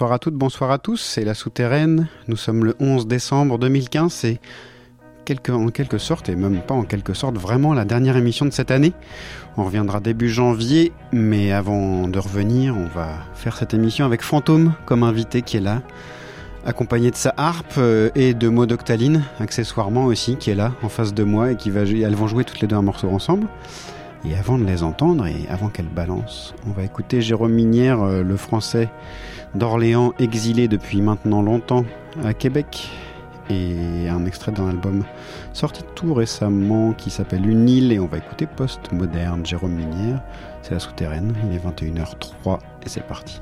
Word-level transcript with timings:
Bonsoir 0.00 0.14
à 0.14 0.18
toutes, 0.18 0.34
bonsoir 0.34 0.70
à 0.70 0.78
tous, 0.78 0.96
c'est 0.96 1.26
La 1.26 1.34
Souterraine. 1.34 2.08
Nous 2.26 2.36
sommes 2.36 2.64
le 2.64 2.74
11 2.80 3.06
décembre 3.06 3.58
2015, 3.58 4.10
c'est 4.10 4.40
quelque, 5.26 5.52
en 5.52 5.68
quelque 5.68 5.98
sorte, 5.98 6.30
et 6.30 6.36
même 6.36 6.62
pas 6.62 6.72
en 6.72 6.84
quelque 6.84 7.12
sorte, 7.12 7.36
vraiment 7.36 7.74
la 7.74 7.84
dernière 7.84 8.16
émission 8.16 8.46
de 8.46 8.50
cette 8.50 8.70
année. 8.70 8.94
On 9.58 9.64
reviendra 9.64 10.00
début 10.00 10.30
janvier, 10.30 10.92
mais 11.12 11.52
avant 11.52 12.08
de 12.08 12.18
revenir, 12.18 12.74
on 12.78 12.86
va 12.86 13.10
faire 13.34 13.58
cette 13.58 13.74
émission 13.74 14.06
avec 14.06 14.22
Fantôme 14.22 14.72
comme 14.86 15.02
invité 15.02 15.42
qui 15.42 15.58
est 15.58 15.60
là, 15.60 15.82
accompagné 16.64 17.10
de 17.10 17.16
sa 17.16 17.34
harpe 17.36 17.74
euh, 17.76 18.08
et 18.14 18.32
de 18.32 18.48
Maud 18.48 18.72
Octaline, 18.72 19.22
accessoirement 19.38 20.06
aussi, 20.06 20.36
qui 20.36 20.48
est 20.48 20.54
là 20.54 20.72
en 20.82 20.88
face 20.88 21.12
de 21.12 21.24
moi 21.24 21.52
et 21.52 21.56
qui 21.56 21.68
va, 21.68 21.82
elles 21.82 22.16
vont 22.16 22.26
jouer 22.26 22.44
toutes 22.44 22.62
les 22.62 22.68
deux 22.68 22.76
un 22.76 22.80
morceau 22.80 23.10
ensemble. 23.10 23.48
Et 24.24 24.34
avant 24.34 24.58
de 24.58 24.64
les 24.64 24.82
entendre 24.82 25.26
et 25.26 25.46
avant 25.48 25.68
qu'elles 25.68 25.88
balancent, 25.88 26.54
on 26.66 26.72
va 26.72 26.82
écouter 26.82 27.22
Jérôme 27.22 27.52
Minière, 27.52 28.02
euh, 28.02 28.22
le 28.22 28.36
français 28.36 28.90
d'Orléans 29.54 30.12
exilé 30.18 30.68
depuis 30.68 31.00
maintenant 31.00 31.42
longtemps 31.42 31.84
à 32.22 32.34
Québec 32.34 32.90
et 33.48 34.08
un 34.08 34.26
extrait 34.26 34.52
d'un 34.52 34.68
album 34.68 35.04
sorti 35.52 35.82
tout 35.94 36.14
récemment 36.14 36.92
qui 36.92 37.10
s'appelle 37.10 37.48
Une 37.48 37.68
île 37.68 37.92
et 37.92 37.98
on 37.98 38.06
va 38.06 38.18
écouter 38.18 38.46
Post-Moderne 38.46 39.44
Jérôme 39.44 39.72
Minière. 39.72 40.22
C'est 40.62 40.74
la 40.74 40.80
souterraine, 40.80 41.34
il 41.48 41.56
est 41.56 41.58
21h03 41.58 42.58
et 42.84 42.88
c'est 42.88 43.06
parti. 43.06 43.40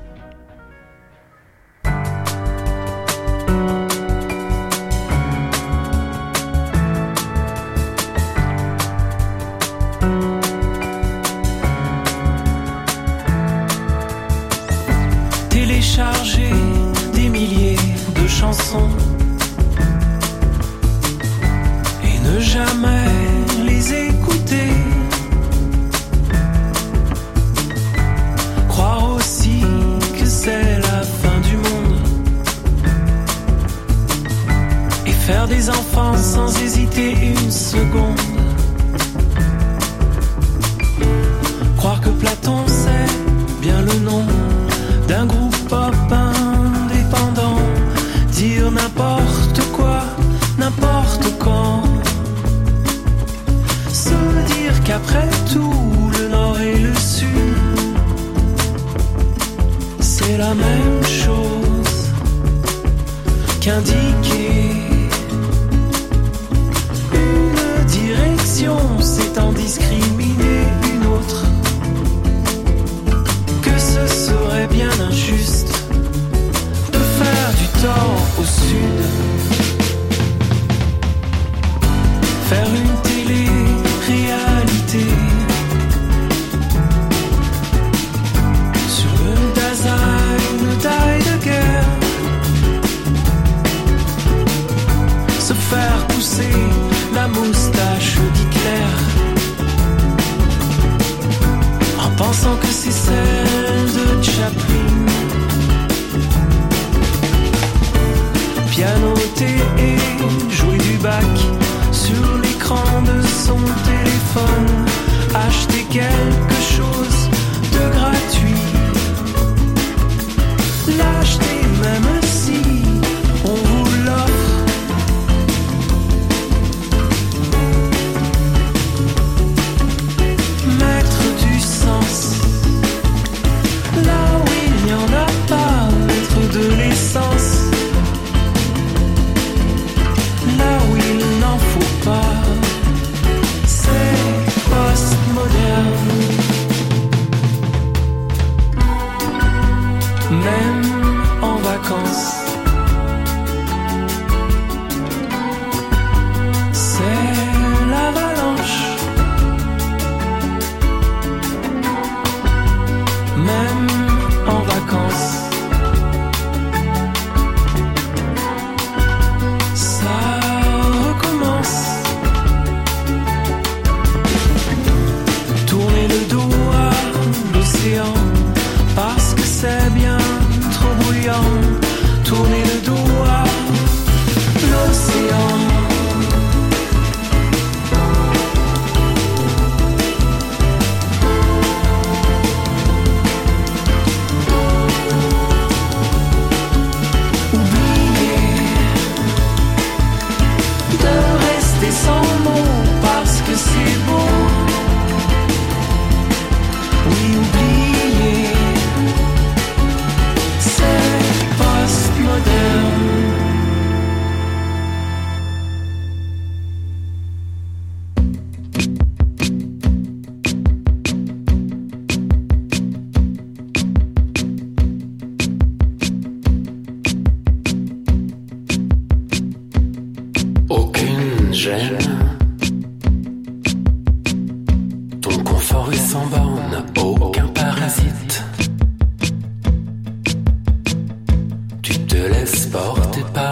Laisses 242.29 242.67
porter 242.67 243.23
par 243.33 243.48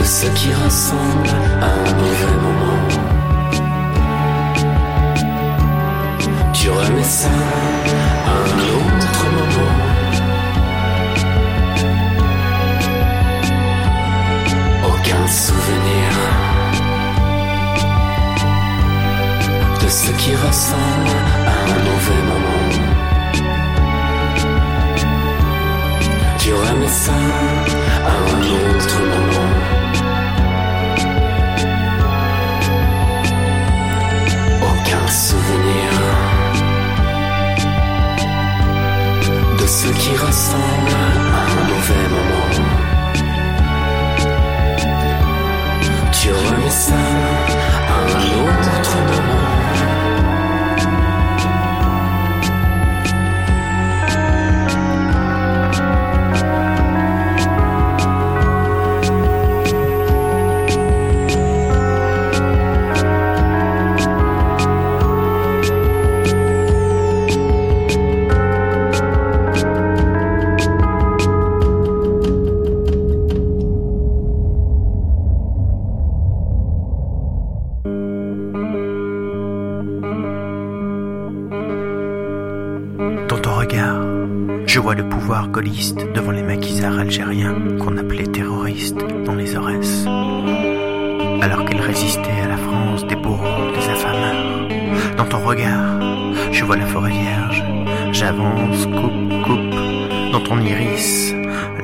de 0.00 0.04
ce 0.04 0.26
qui 0.28 0.50
ressemble 0.54 1.28
à 1.60 1.66
un 1.66 1.92
mauvais 2.00 2.36
moment. 2.46 2.82
Tu 6.54 6.70
remets 6.70 7.12
ça 7.22 7.28
à 8.30 8.34
un 8.46 8.58
autre 8.76 9.22
moment. 9.36 9.76
Aucun 14.90 15.26
souvenir 15.26 16.08
de 19.82 19.88
ce 19.88 20.10
qui 20.12 20.32
ressemble 20.34 21.14
à 21.52 21.56
un 21.66 21.78
mauvais 21.88 22.22
moment. 22.32 22.68
Tu 26.38 26.54
remets 26.54 26.96
ça 27.04 27.18
à 28.06 28.14
un 28.30 28.40
autre 28.40 28.98
moment. 29.00 29.09
Souvenir 35.10 35.90
de 39.58 39.66
ce 39.66 39.88
qui 39.88 40.16
ressemble 40.16 40.94
à 41.34 41.42
un 41.50 41.64
mauvais 41.68 42.08
moment. 42.16 42.50
Tu 46.12 46.28
remets 46.32 46.70
ça 46.70 47.09
devant 85.60 86.30
les 86.30 86.42
maquisards 86.42 86.98
algériens 86.98 87.54
qu'on 87.78 87.98
appelait 87.98 88.26
terroristes 88.26 88.96
dans 89.26 89.34
les 89.34 89.56
Aurès. 89.56 90.06
Alors 91.42 91.66
qu'ils 91.66 91.80
résistaient 91.82 92.40
à 92.42 92.48
la 92.48 92.56
France 92.56 93.06
des 93.06 93.16
bourreaux, 93.16 93.70
des 93.74 93.90
affameurs. 93.90 94.68
Dans 95.18 95.26
ton 95.26 95.40
regard, 95.40 96.00
je 96.50 96.64
vois 96.64 96.78
la 96.78 96.86
forêt 96.86 97.10
vierge. 97.10 97.62
J'avance, 98.10 98.86
coupe, 98.86 99.42
coupe. 99.44 100.32
Dans 100.32 100.40
ton 100.40 100.60
iris, 100.60 101.34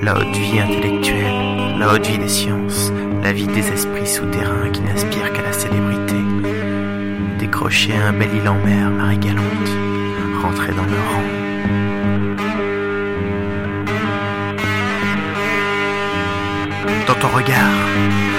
la 0.02 0.16
haute 0.16 0.36
vie 0.36 0.58
intellectuelle, 0.58 1.78
la 1.78 1.92
haute 1.92 2.06
vie 2.06 2.18
des 2.18 2.28
sciences, 2.28 2.90
la 3.22 3.32
vie 3.32 3.46
des 3.46 3.72
esprits 3.72 4.06
souterrains 4.06 4.70
qui 4.72 4.80
n'aspirent 4.80 5.34
qu'à 5.34 5.42
la 5.42 5.52
célébrité. 5.52 6.16
Décrocher 7.38 7.94
un 7.94 8.14
bel 8.14 8.34
île 8.34 8.48
en 8.48 8.58
mer, 8.64 8.90
Marie 8.90 9.18
Galante, 9.18 9.70
rentrer 10.42 10.72
dans 10.72 10.84
le 10.84 10.96
rang. 11.12 11.35
Regard, 17.36 17.76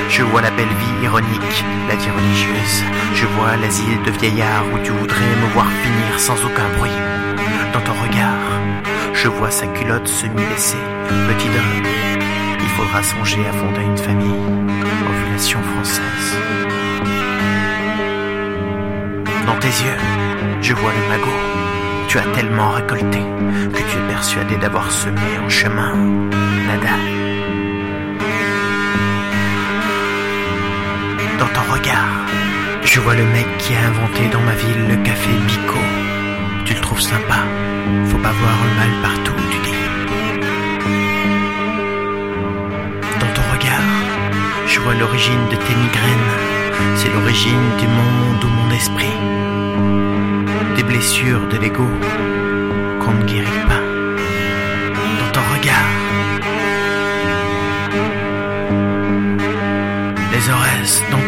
Je 0.09 0.23
vois 0.23 0.41
la 0.41 0.49
belle 0.49 0.75
vie 0.81 1.03
ironique, 1.03 1.63
la 1.87 1.95
vie 1.95 2.09
religieuse. 2.09 2.83
Je 3.13 3.25
vois 3.27 3.55
l'asile 3.61 4.01
de 4.03 4.11
vieillard 4.11 4.65
où 4.73 4.79
tu 4.83 4.91
voudrais 4.91 5.35
me 5.41 5.53
voir 5.53 5.67
finir 5.83 6.19
sans 6.19 6.37
aucun 6.45 6.67
bruit. 6.77 6.99
Dans 7.73 7.81
ton 7.81 7.93
regard, 7.93 8.47
je 9.13 9.27
vois 9.27 9.51
sa 9.51 9.67
culotte 9.67 10.07
semi-laissée. 10.07 10.85
Petit 11.29 11.51
homme, 11.59 11.87
il 12.59 12.69
faudra 12.69 13.03
songer 13.03 13.45
à 13.47 13.53
fonder 13.53 13.83
une 13.83 13.97
famille. 13.97 14.43
Ovulation 15.11 15.59
française. 15.73 16.29
Dans 19.45 19.59
tes 19.59 19.75
yeux, 19.85 20.01
je 20.61 20.73
vois 20.73 20.91
le 20.97 21.03
magot. 21.11 21.41
Tu 22.07 22.17
as 22.17 22.27
tellement 22.35 22.71
récolté 22.71 23.19
que 23.73 23.81
tu 23.89 23.97
es 23.97 24.07
persuadé 24.07 24.55
d'avoir 24.55 24.89
semé 24.89 25.29
en 25.45 25.49
chemin. 25.49 25.93
Nada. 26.67 26.95
Dans 31.39 31.47
ton 31.47 31.71
regard, 31.71 32.25
je 32.83 32.99
vois 32.99 33.15
le 33.15 33.23
mec 33.25 33.45
qui 33.59 33.75
a 33.75 33.87
inventé 33.87 34.27
dans 34.31 34.41
ma 34.41 34.53
ville 34.53 34.87
le 34.89 34.95
café 35.03 35.29
Bico. 35.45 35.77
Tu 36.65 36.73
le 36.73 36.81
trouves 36.81 37.01
sympa, 37.01 37.39
faut 38.05 38.17
pas 38.17 38.31
voir 38.31 38.57
le 38.67 38.73
mal 38.79 39.01
partout, 39.03 39.39
tu 39.51 39.59
dis. 39.59 39.81
Dans 43.19 43.33
ton 43.33 43.43
regard, 43.53 43.87
je 44.67 44.79
vois 44.79 44.95
l'origine 44.95 45.45
de 45.51 45.55
tes 45.55 45.75
migraines. 45.75 46.31
C'est 46.95 47.13
l'origine 47.13 47.67
du 47.79 47.87
monde 47.87 48.43
ou 48.43 48.47
mon 48.47 48.71
esprit. 48.75 49.17
Des 50.75 50.83
blessures 50.83 51.47
de 51.49 51.57
l'ego 51.57 51.87
qu'on 53.01 53.13
ne 53.13 53.23
guérit 53.25 53.63
pas. 53.67 53.83
Dans 55.19 55.31
ton 55.31 55.45
regard, 55.53 55.91
les 60.33 60.49
Aurès 60.51 61.03
dans 61.11 61.26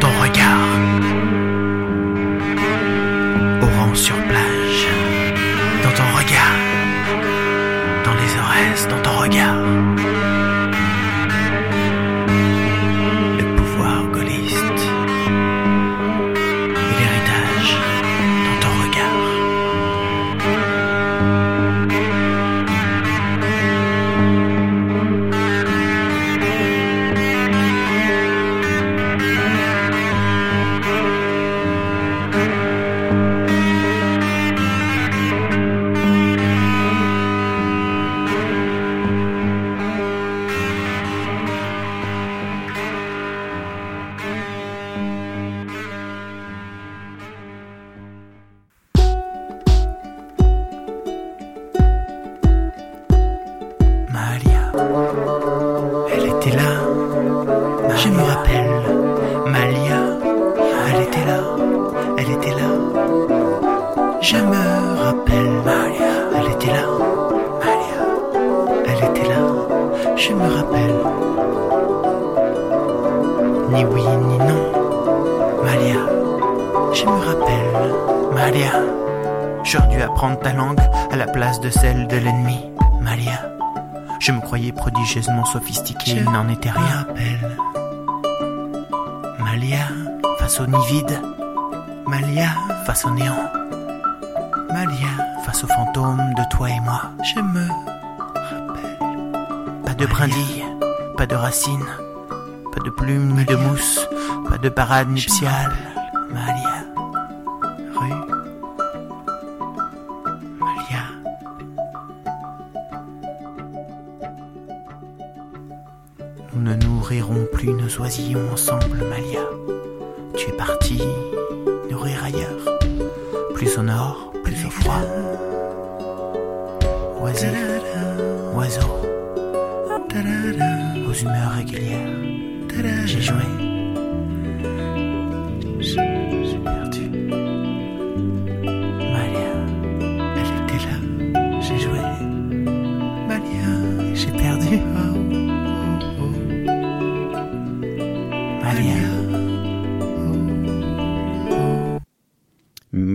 parade 104.89 105.12
nuptiale. 105.12 105.88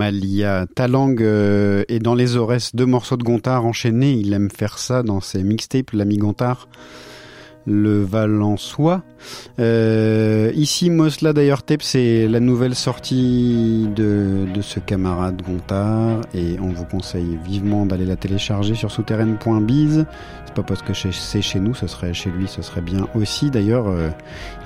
Malia, 0.05 0.67
ta 0.75 0.87
langue 0.87 1.23
euh, 1.23 1.83
est 1.89 1.99
dans 1.99 2.15
les 2.15 2.37
Aurès, 2.37 2.75
deux 2.75 2.85
morceaux 2.85 3.17
de 3.17 3.23
Gontard 3.23 3.65
enchaînés. 3.65 4.13
Il 4.13 4.35
aime 4.35 4.51
faire 4.51 4.77
ça 4.77 5.03
dans 5.03 5.23
ses 5.23 5.43
mixtapes, 5.43 5.93
l'ami 5.93 6.19
Gontard, 6.19 6.69
le 7.67 8.03
Valençois. 8.03 9.03
Euh, 9.59 10.53
ici, 10.55 10.91
Mosla 10.91 11.33
d'ailleurs 11.33 11.63
tape, 11.63 11.83
c'est 11.83 12.29
la 12.29 12.41
nouvelle 12.41 12.75
sortie 12.75 13.89
de, 13.95 14.47
de 14.53 14.61
ce 14.61 14.81
camarade 14.81 15.41
Gontard 15.43 16.21
et 16.35 16.59
on 16.61 16.69
vous 16.69 16.85
conseille 16.85 17.39
vivement 17.45 17.87
d'aller 17.87 18.05
la 18.05 18.17
télécharger 18.17 18.75
sur 18.75 18.91
souterraine.biz. 18.91 20.05
C'est 20.45 20.55
pas 20.55 20.63
parce 20.63 20.83
que 20.83 20.93
c'est 20.93 21.43
chez 21.43 21.59
nous, 21.61 21.75
ce 21.75 21.87
serait 21.87 22.13
chez 22.13 22.31
lui, 22.31 22.47
ce 22.49 22.63
serait 22.63 22.83
bien 22.83 23.09
aussi. 23.15 23.51
D'ailleurs, 23.51 23.89
euh, 23.89 24.11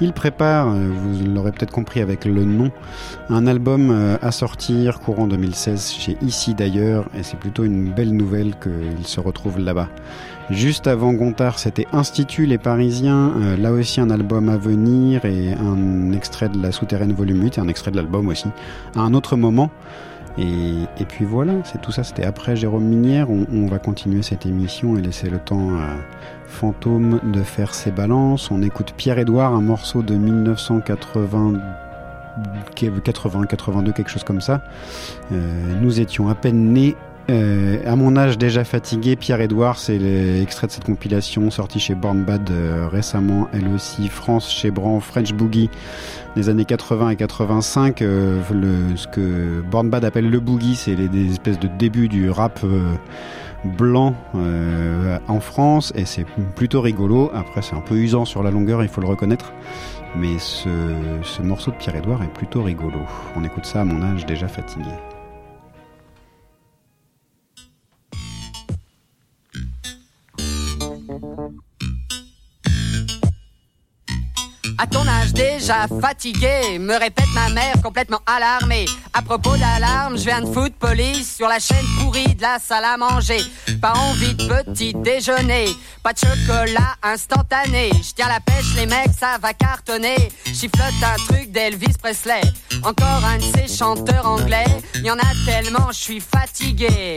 il 0.00 0.12
prépare, 0.12 0.69
euh, 0.69 0.88
vous 0.90 1.26
l'aurez 1.26 1.52
peut-être 1.52 1.73
compris 1.73 2.00
avec 2.00 2.25
le 2.25 2.45
nom, 2.45 2.71
un 3.31 3.47
album 3.47 4.19
à 4.21 4.31
sortir 4.33 5.00
courant 5.00 5.26
2016 5.26 5.93
chez 5.93 6.17
Ici 6.23 6.55
d'ailleurs, 6.55 7.09
et 7.14 7.23
c'est 7.23 7.38
plutôt 7.38 7.64
une 7.64 7.93
belle 7.93 8.12
nouvelle 8.12 8.55
qu'il 8.59 9.07
se 9.07 9.21
retrouve 9.21 9.59
là-bas. 9.59 9.88
Juste 10.50 10.87
avant 10.87 11.12
Gontard, 11.12 11.59
c'était 11.59 11.87
Institut 11.93 12.47
Les 12.47 12.57
Parisiens, 12.57 13.35
euh, 13.37 13.57
là 13.59 13.71
aussi 13.71 14.00
un 14.00 14.09
album 14.09 14.49
à 14.49 14.57
venir 14.57 15.26
et 15.26 15.52
un 15.52 16.12
extrait 16.12 16.49
de 16.49 16.61
la 16.61 16.73
souterraine 16.73 17.12
volume 17.12 17.43
8 17.43 17.59
et 17.59 17.61
un 17.61 17.69
extrait 17.69 17.90
de 17.90 17.97
l'album 17.97 18.28
aussi, 18.28 18.49
à 18.97 19.00
un 19.00 19.12
autre 19.12 19.37
moment. 19.37 19.71
Et, 20.38 21.05
puis 21.09 21.25
voilà, 21.25 21.52
c'est 21.64 21.81
tout 21.83 21.90
ça, 21.90 22.05
c'était 22.05 22.25
après 22.25 22.55
Jérôme 22.55 22.85
Minière. 22.85 23.28
On, 23.28 23.67
va 23.67 23.78
continuer 23.78 24.23
cette 24.23 24.47
émission 24.47 24.97
et 24.97 25.02
laisser 25.02 25.28
le 25.28 25.38
temps 25.38 25.71
à 25.75 25.97
Fantôme 26.47 27.21
de 27.25 27.43
faire 27.43 27.75
ses 27.75 27.90
balances. 27.90 28.50
On 28.52 28.62
écoute 28.62 28.95
Pierre-Édouard, 28.97 29.52
un 29.55 29.61
morceau 29.61 30.02
de 30.02 30.14
1980. 30.14 31.55
80, 33.02 33.47
82, 33.47 33.93
quelque 33.93 34.11
chose 34.11 34.23
comme 34.23 34.40
ça. 34.40 34.62
Euh, 35.33 35.75
nous 35.81 35.99
étions 35.99 36.28
à 36.28 36.37
peine 36.37 36.73
nés. 36.73 36.95
Euh, 37.30 37.78
à 37.85 37.94
mon 37.94 38.16
âge 38.16 38.38
déjà 38.38 38.64
fatigué, 38.64 39.14
Pierre-Édouard, 39.14 39.78
c'est 39.78 39.99
l'extrait 39.99 40.66
de 40.66 40.73
cette 40.73 40.85
compilation 40.85 41.50
sortie 41.50 41.78
chez 41.78 41.94
Born 41.94 42.25
Bad 42.25 42.50
euh, 42.50 42.88
récemment, 42.90 43.49
elle 43.52 43.68
aussi, 43.68 44.08
France 44.08 44.50
chez 44.50 44.70
Bran, 44.70 44.99
French 45.00 45.35
Boogie, 45.35 45.68
des 46.37 46.49
années 46.49 46.64
80 46.64 47.11
et 47.11 47.16
85. 47.16 48.00
euh, 48.00 48.40
ce 48.97 49.06
que 49.08 49.61
Born 49.70 49.90
Bad 49.90 50.06
appelle 50.06 50.30
le 50.30 50.40
boogie, 50.40 50.75
c'est 50.75 50.94
les, 50.94 51.08
des 51.08 51.32
espèces 51.32 51.58
de 51.58 51.68
débuts 51.78 52.08
du 52.08 52.30
rap 52.30 52.61
euh, 52.64 52.94
blanc 53.64 54.14
euh, 54.35 55.18
en 55.28 55.40
France 55.40 55.92
et 55.97 56.06
c'est 56.06 56.25
plutôt 56.56 56.80
rigolo. 56.80 57.30
Après, 57.35 57.61
c'est 57.61 57.76
un 57.76 57.80
peu 57.82 57.97
usant 57.97 58.25
sur 58.25 58.42
la 58.42 58.50
longueur, 58.50 58.82
il 58.82 58.88
faut 58.88 59.02
le 59.02 59.08
reconnaître. 59.08 59.52
Mais 60.16 60.38
ce, 60.38 60.70
ce 61.23 61.42
morceau 61.42 61.73
de 61.73 61.76
Pierre-Édouard 61.76 62.23
est 62.23 62.32
plutôt 62.32 62.62
rigolo. 62.62 63.00
On 63.37 63.44
écoute 63.44 63.66
ça 63.66 63.82
à 63.82 63.85
mon 63.85 64.02
âge 64.02 64.25
déjà 64.25 64.49
fatigué. 64.49 64.88
À 74.80 74.87
ton 74.87 75.06
âge 75.08 75.32
déjà 75.32 75.88
fatigué, 76.00 76.78
me 76.78 76.97
répète 76.97 77.26
ma 77.35 77.49
mère 77.49 77.75
complètement 77.82 78.20
alarmée. 78.26 78.85
À 79.12 79.23
propos 79.23 79.56
d'alarme, 79.56 80.16
je 80.16 80.23
viens 80.23 80.40
de 80.40 80.47
foutre 80.47 80.76
police 80.76 81.35
sur 81.35 81.49
la 81.49 81.58
chaîne 81.58 81.85
pourrie 81.99 82.37
de 82.37 82.42
la 82.42 82.61
salle 82.61 82.85
à 82.85 82.97
manger. 82.97 83.40
Pas 83.82 83.94
envie 83.94 84.35
de 84.35 84.47
petit 84.47 84.94
déjeuner, 84.94 85.66
pas 86.04 86.12
de 86.12 86.20
chocolat 86.20 86.94
instantané. 87.02 87.90
Je 87.94 88.12
tiens 88.14 88.28
la 88.28 88.38
pêche, 88.38 88.76
les 88.76 88.87
mecs, 88.87 89.11
ça 89.18 89.37
va 89.42 89.52
cartonner. 89.52 90.30
Chiflote 90.44 91.02
un 91.02 91.16
truc 91.26 91.50
d'Elvis 91.50 91.99
Presley. 92.00 92.40
Encore 92.85 93.25
un 93.25 93.38
de 93.38 93.42
ces 93.42 93.76
chanteurs 93.76 94.28
anglais. 94.28 94.66
Y 95.02 95.11
en 95.11 95.18
a 95.18 95.44
tellement, 95.44 95.88
je 95.90 95.99
suis 95.99 96.20
fatigué. 96.20 97.16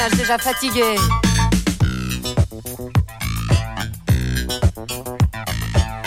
Âge 0.00 0.12
déjà 0.12 0.38
fatigué. 0.38 0.96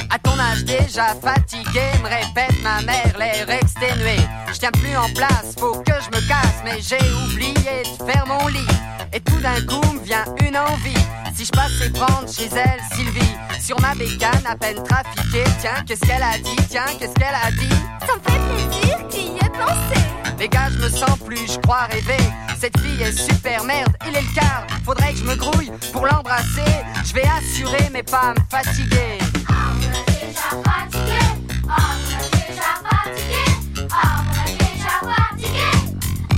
À 0.10 0.20
ton 0.20 0.38
âge 0.40 0.66
déjà 0.66 1.16
fatigué, 1.16 1.82
me 2.04 2.10
répète 2.10 2.62
ma 2.64 2.82
mère, 2.82 3.18
l'air 3.18 3.50
exténué. 3.50 4.18
Je 4.54 4.60
tiens 4.60 4.72
plus 4.72 4.96
en 4.96 5.10
place, 5.14 5.56
faut 5.58 5.74
que 5.82 5.94
je 5.94 6.18
me 6.18 6.28
casse, 6.28 6.62
mais 6.66 6.80
j'ai 6.82 7.00
oublié 7.26 7.84
de 7.84 8.06
faire 8.06 8.26
mon 8.28 8.48
lit. 8.48 8.68
Et 9.14 9.22
tout 9.22 9.40
d'un 9.40 9.62
coup 9.66 9.94
me 9.94 10.04
vient 10.04 10.26
une 10.46 10.58
envie. 10.58 11.06
Si 11.36 11.46
je 11.46 11.52
passais 11.52 11.90
prendre 11.92 12.28
chez 12.30 12.50
elle 12.54 12.82
Sylvie, 12.94 13.36
sur 13.62 13.80
ma 13.80 13.96
bécane 13.96 14.46
à 14.50 14.56
peine 14.56 14.84
trafiquée, 14.84 15.46
tiens, 15.60 15.84
qu'est-ce 15.86 16.02
qu'elle 16.02 16.24
a 16.24 16.38
dit, 16.38 16.56
tiens, 16.70 16.86
qu'est-ce 17.00 17.14
qu'elle 17.14 17.36
a 17.36 17.52
dit? 17.52 17.78
Ça 18.06 18.16
me 18.16 18.22
fait 18.32 18.40
plaisir, 18.50 18.98
y 19.14 19.38
aies 19.38 19.50
pensé. 19.50 20.27
Les 20.40 20.48
gars, 20.50 20.70
je 20.72 20.78
me 20.78 20.90
sens 20.90 21.18
plus, 21.26 21.52
je 21.52 21.58
crois 21.60 21.88
rêver. 21.90 22.18
Cette 22.60 22.80
fille 22.80 23.02
est 23.02 23.12
super 23.12 23.64
merde, 23.64 23.96
il 24.08 24.16
est 24.16 24.22
le 24.22 24.34
quart. 24.36 24.68
Faudrait 24.86 25.14
que 25.14 25.20
je 25.20 25.24
me 25.24 25.36
grouille 25.36 25.72
pour 25.92 26.06
l'embrasser. 26.06 26.62
Je 27.06 27.14
vais 27.14 27.24
assurer, 27.24 27.90
mais 27.92 28.04
pas 28.04 28.34
me 28.34 28.40
fatiguer. 28.50 29.18
Ah, 29.50 29.74
on 29.74 29.80
a 29.84 30.04
déjà 30.06 30.50
fatigué. 30.64 31.20
Ah, 31.68 31.74
on 31.90 32.06
a 32.14 32.18
déjà 32.30 32.72
fatigué. 32.84 33.46
Ah, 33.92 34.24
on 34.24 34.32
a 34.32 34.46
déjà 34.46 34.94
fatigué. 35.10 35.70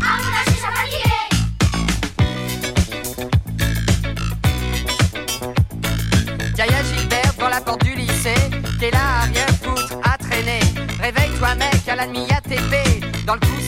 Ah, 0.02 0.18
on 0.18 0.32
a 0.32 0.42
déjà 0.46 0.70
fatigué. 0.78 1.18
Yaya 6.58 6.82
Gilbert 6.84 7.34
devant 7.38 7.50
la 7.50 7.62
porte 7.62 7.84
du 7.84 7.94
lycée. 7.96 8.44
T'es 8.80 8.92
là 8.92 9.04
à 9.22 9.26
rien 9.26 9.48
foutre, 9.62 9.94
à 10.04 10.18
traîner. 10.18 10.62
Réveille-toi, 11.02 11.56
mec, 11.56 11.88
à 11.88 11.96
la 11.96 12.06
demi 12.08 12.26
ATP. 12.32 12.76
Dans 13.26 13.36
le 13.36 13.40
coup, 13.42 13.60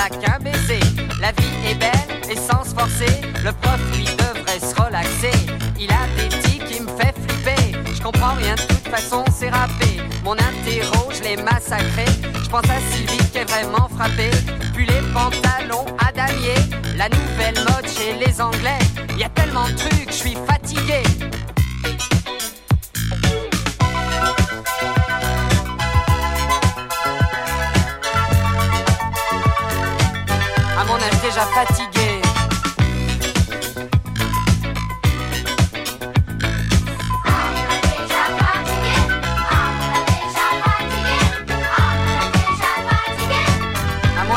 Sylvie 0.00 0.14
me 0.14 0.18
plaque 0.18 0.30
un 0.34 0.38
baiser. 0.42 0.80
La 1.20 1.32
vie 1.32 1.70
est 1.70 1.74
belle 1.74 2.30
et 2.30 2.36
sans 2.36 2.64
se 2.64 2.74
forcer. 2.74 3.20
Le 3.44 3.52
prof, 3.52 3.80
lui, 3.94 4.04
devrait 4.04 4.60
se 4.60 4.74
relaxer. 4.80 5.32
Il 5.78 5.90
a 5.90 6.06
des 6.16 6.28
tics 6.40 6.64
qui 6.64 6.80
me 6.80 6.88
fait 6.88 7.14
flipper. 7.14 7.78
Je 7.94 8.00
comprends 8.00 8.34
rien, 8.34 8.54
de 8.54 8.60
toute 8.60 8.88
façon, 8.88 9.24
c'est 9.34 9.50
râpé. 9.50 10.00
Mon 10.24 10.32
interro, 10.32 11.10
je 11.12 11.22
l'ai 11.22 11.36
massacré. 11.36 12.04
Je 12.42 12.48
pense 12.48 12.64
à 12.64 12.80
Sylvie 12.92 13.30
qui 13.30 13.38
est 13.38 13.50
vraiment 13.50 13.88
frappée. 13.88 14.30
Puis 14.74 14.86
les 14.86 15.02
pantalons 15.12 15.86
à 15.98 16.12
damier. 16.12 16.54
La 16.96 17.08
nouvelle 17.08 17.56
mode 17.56 17.88
chez 17.88 18.14
les 18.14 18.40
Anglais. 18.40 18.78
Y 19.18 19.24
a 19.24 19.28
tellement 19.30 19.66
de 19.68 19.74
trucs, 19.74 20.08
je 20.08 20.14
suis 20.14 20.36
fatigué. 20.46 21.02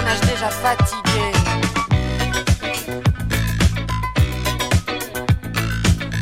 Âge 0.07 0.21
déjà 0.21 0.49
fatigué. 0.49 1.31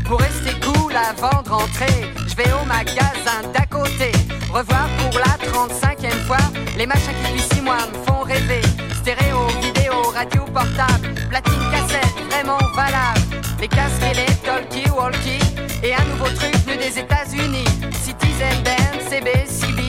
Pour 0.05 0.19
rester 0.19 0.53
cool 0.61 0.93
avant 0.95 1.41
de 1.41 1.49
rentrer, 1.49 1.85
je 2.27 2.35
vais 2.35 2.51
au 2.53 2.65
magasin 2.65 3.41
d'à 3.53 3.65
côté. 3.65 4.11
Revoir 4.49 4.87
pour 4.99 5.19
la 5.19 5.37
35e 5.47 6.25
fois 6.27 6.37
les 6.77 6.85
machins 6.85 7.13
qui 7.13 7.31
depuis 7.31 7.55
6 7.55 7.61
mois 7.61 7.87
me 7.87 8.05
font 8.05 8.23
rêver. 8.23 8.61
Stéréo, 9.01 9.47
radio 10.21 10.45
portable, 10.53 11.15
platine 11.29 11.65
cassette, 11.71 12.13
vraiment 12.29 12.59
valable. 12.75 13.21
Les 13.59 13.67
casques 13.67 14.03
et 14.11 14.13
les 14.13 14.33
talkie-walkie. 14.45 15.41
Et 15.83 15.95
un 15.95 16.05
nouveau 16.11 16.29
truc 16.35 16.53
venu 16.63 16.77
des 16.77 16.99
États-Unis. 16.99 17.65
Citizen 18.03 18.57
Band, 18.63 18.99
CB, 19.09 19.31
CB. 19.47 19.81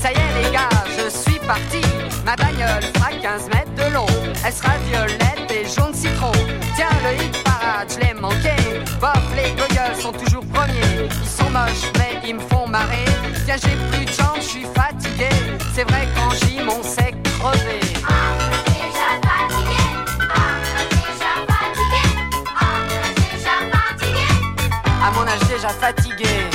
Ça 0.00 0.12
y 0.12 0.14
est, 0.14 0.42
les 0.42 0.52
gars, 0.52 0.68
je 0.96 1.10
suis 1.10 1.40
parti. 1.40 1.82
Ma 2.24 2.36
bagnole 2.36 2.84
fera 2.94 3.10
15 3.20 3.48
mètres 3.48 3.74
de 3.74 3.92
long. 3.92 4.06
Elle 4.46 4.52
sera 4.52 4.74
violette 4.86 5.50
et 5.50 5.64
jaune 5.68 5.94
citron. 5.94 6.32
Tiens, 6.76 6.96
le 7.02 7.24
hit 7.24 7.42
parade, 7.42 7.88
je 7.92 7.98
l'ai 7.98 8.14
manqué. 8.14 8.54
Bof, 9.00 9.24
les 9.34 9.50
gogoles 9.60 10.00
sont 10.00 10.12
toujours 10.12 10.44
premiers. 10.54 11.08
Ils 11.22 11.28
sont 11.28 11.50
moches, 11.50 11.90
mais 11.98 12.20
ils 12.28 12.36
me 12.36 12.40
font 12.40 12.68
marrer. 12.68 13.06
Tiens, 13.44 13.56
j'ai 13.60 13.74
fatigué. 26.20 26.50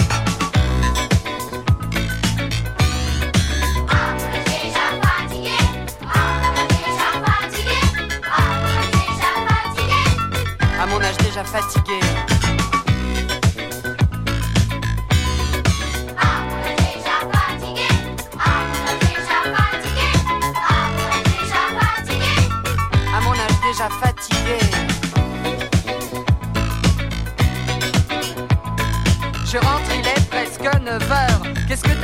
À 10.79 10.85
mon 10.87 11.01
âge 11.01 11.17
déjà 11.17 11.43
fatigué. 11.43 12.24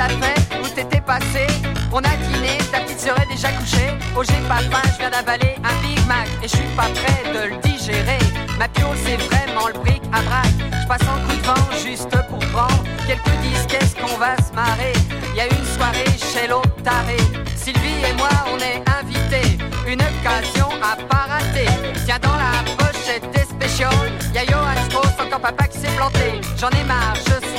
Où 0.02 0.68
t'étais 0.68 1.02
passé 1.02 1.46
On 1.92 2.00
a 2.00 2.16
dîné, 2.16 2.58
ta 2.72 2.80
petite 2.80 3.00
serait 3.00 3.28
déjà 3.30 3.50
couchée. 3.52 3.94
Oh, 4.18 4.24
j'ai 4.24 4.48
pas 4.48 4.58
faim, 4.58 4.82
je 4.94 4.98
viens 4.98 5.12
d'avaler 5.12 5.56
un 5.64 5.86
Big 5.86 6.00
Mac 6.08 6.28
et 6.42 6.48
je 6.48 6.56
suis 6.56 6.76
pas 6.76 6.88
prêt 6.90 7.32
de 7.32 7.54
le 7.54 7.58
digérer. 7.62 8.18
Ma 8.58 8.68
piole, 8.68 8.98
c'est 9.06 9.18
vraiment 9.18 9.68
le 9.68 9.80
bric 9.80 10.02
à 10.12 10.24
brac. 10.24 10.48
Je 10.82 10.88
passe 10.88 11.04
en 11.04 11.20
coup 11.28 11.36
de 11.36 11.46
vent 11.46 11.78
juste 11.86 12.10
pour 12.30 12.40
prendre 12.50 12.84
quelques 13.06 13.38
disques. 13.44 13.68
Qu'est-ce 13.70 13.96
qu'on 13.96 14.18
va 14.18 14.36
se 14.38 14.52
marrer 14.56 14.94
Y 15.36 15.42
a 15.42 15.46
une 15.46 15.66
soirée 15.66 16.18
chez 16.18 16.48
l'autre 16.48 16.76
taré. 16.84 17.18
Sylvie 17.56 18.02
et 18.10 18.14
moi, 18.14 18.30
on 18.52 18.58
est 18.58 18.82
invités. 19.00 19.60
Une 19.88 20.02
occasion 20.02 20.70
à 20.82 20.96
pas 20.96 21.28
rater. 21.30 21.70
Tiens, 22.06 22.18
dans 22.20 22.38
la 22.38 22.64
pochette 22.76 23.30
des 23.36 23.46
specials, 23.46 24.12
y 24.34 24.40
a 24.40 24.46
Johan 24.46 24.84
Strauss, 24.90 25.14
encore 25.24 25.42
papa 25.42 25.68
qui 25.68 25.78
s'est 25.78 25.96
planté. 25.96 26.42
J'en 26.58 26.70
ai 26.70 26.84
marre, 26.86 27.14
je 27.18 27.51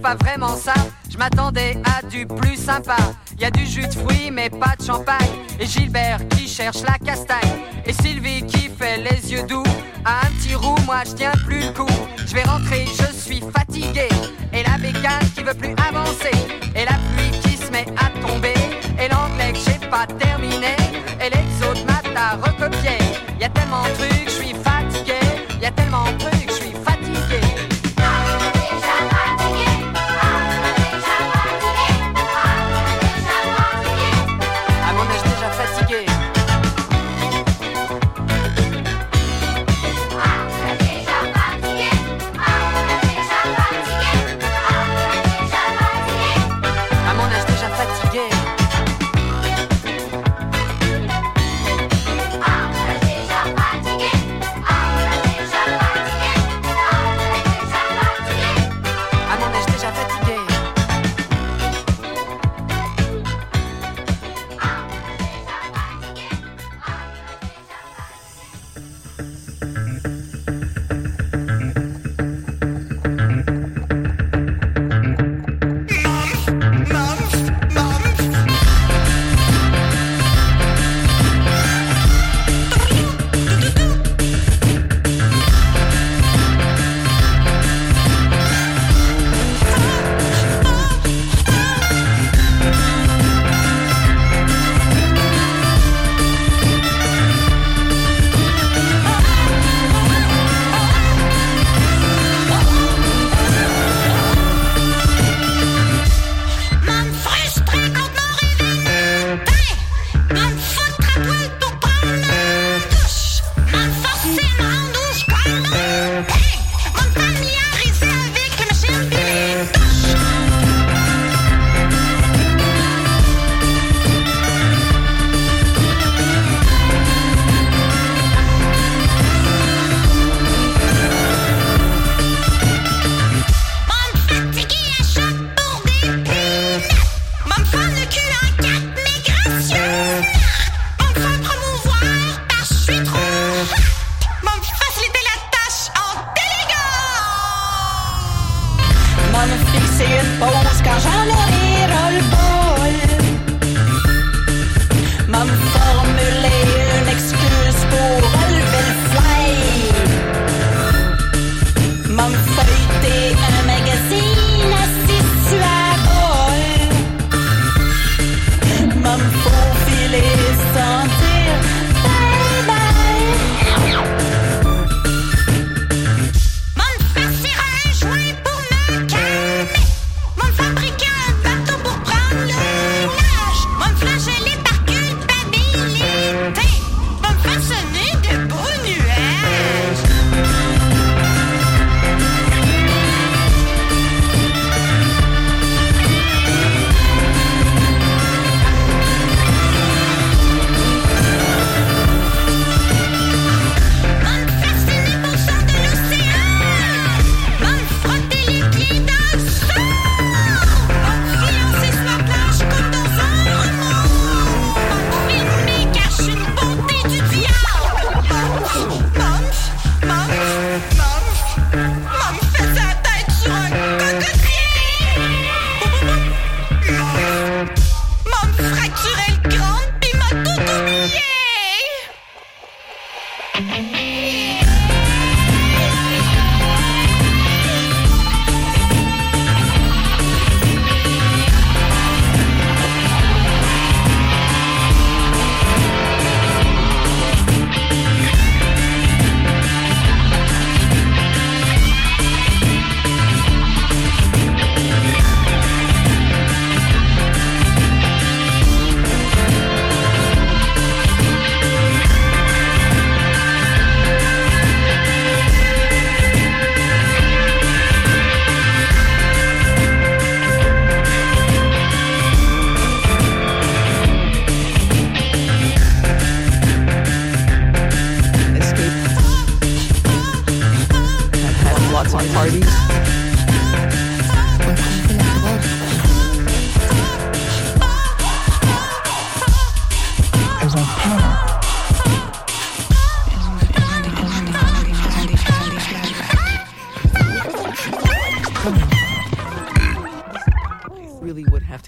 pas 0.00 0.14
vraiment 0.14 0.56
ça. 0.56 0.74
Je 1.10 1.18
m'attendais 1.18 1.76
à 1.84 2.06
du 2.06 2.26
plus 2.26 2.56
sympa. 2.56 2.96
Y 3.38 3.44
a 3.44 3.50
du 3.50 3.66
jus 3.66 3.86
de 3.86 3.92
fruits, 3.92 4.30
mais 4.30 4.50
pas 4.50 4.74
de 4.78 4.84
champagne. 4.84 5.30
Et 5.58 5.66
Gilbert 5.66 6.26
qui 6.28 6.48
cherche 6.48 6.82
la 6.82 6.98
castagne. 7.04 7.58
Et 7.84 7.92
Sylvie 7.92 8.44
qui 8.46 8.68
fait 8.68 8.98
les 8.98 9.32
yeux 9.32 9.46
doux. 9.46 9.64
À 10.04 10.26
un 10.26 10.30
petit 10.32 10.54
roux, 10.54 10.76
moi 10.86 11.02
je 11.06 11.12
tiens 11.12 11.32
plus 11.46 11.60
le 11.60 11.72
coup. 11.72 11.92
Je 12.26 12.34
vais 12.34 12.42
rentrer, 12.42 12.86
je 12.86 13.12
suis 13.16 13.40
fatigué. 13.40 14.08
Et 14.52 14.62
la 14.62 14.78
bécane 14.78 15.28
qui 15.34 15.42
veut 15.42 15.54
plus 15.54 15.74
avancer. 15.88 16.36
Et 16.74 16.84
la 16.84 16.98
pluie 17.12 17.30
qui 17.42 17.56
se 17.56 17.70
met 17.70 17.86
à 17.96 18.08
tomber. 18.26 18.54
Et 18.98 19.08
l'anglais 19.08 19.52
que 19.52 19.58
j'ai 19.58 19.88
pas 19.88 20.06
terminé. 20.06 20.76
Et 21.20 21.30
les 21.30 21.80
de 21.80 21.84
maths 21.84 22.16
à 22.16 22.36
recopier. 22.36 22.98
Y 23.40 23.44
a 23.44 23.48
tellement 23.50 23.82
de 23.82 23.92
trucs, 23.94 24.24
je 24.26 24.30
suis 24.30 24.54
fatigué. 24.54 25.20
Y 25.60 25.66
a 25.66 25.70
tellement 25.70 26.04
de 26.04 26.18
trucs. 26.18 26.49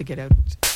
to 0.05 0.17
get 0.17 0.19
out. 0.19 0.72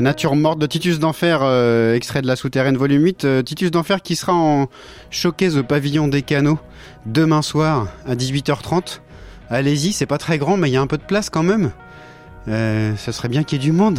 Nature 0.00 0.36
morte 0.36 0.58
de 0.58 0.66
Titus 0.66 0.98
d'Enfer, 0.98 1.40
euh, 1.42 1.94
extrait 1.94 2.22
de 2.22 2.26
la 2.26 2.36
souterraine 2.36 2.76
volume 2.76 3.02
8. 3.04 3.24
Euh, 3.24 3.42
Titus 3.42 3.70
d'Enfer 3.70 4.02
qui 4.02 4.16
sera 4.16 4.32
en 4.34 4.66
showcase 5.10 5.56
au 5.56 5.62
pavillon 5.62 6.08
des 6.08 6.22
canaux 6.22 6.58
demain 7.06 7.42
soir 7.42 7.88
à 8.06 8.14
18h30. 8.14 9.00
Allez-y, 9.50 9.92
c'est 9.92 10.06
pas 10.06 10.18
très 10.18 10.38
grand, 10.38 10.56
mais 10.56 10.68
il 10.68 10.72
y 10.72 10.76
a 10.76 10.80
un 10.80 10.86
peu 10.86 10.98
de 10.98 11.02
place 11.02 11.30
quand 11.30 11.42
même. 11.42 11.70
Euh, 12.48 12.92
ce 12.96 13.12
serait 13.12 13.28
bien 13.28 13.42
qu'il 13.44 13.58
y 13.58 13.60
ait 13.62 13.64
du 13.64 13.72
monde. 13.72 13.98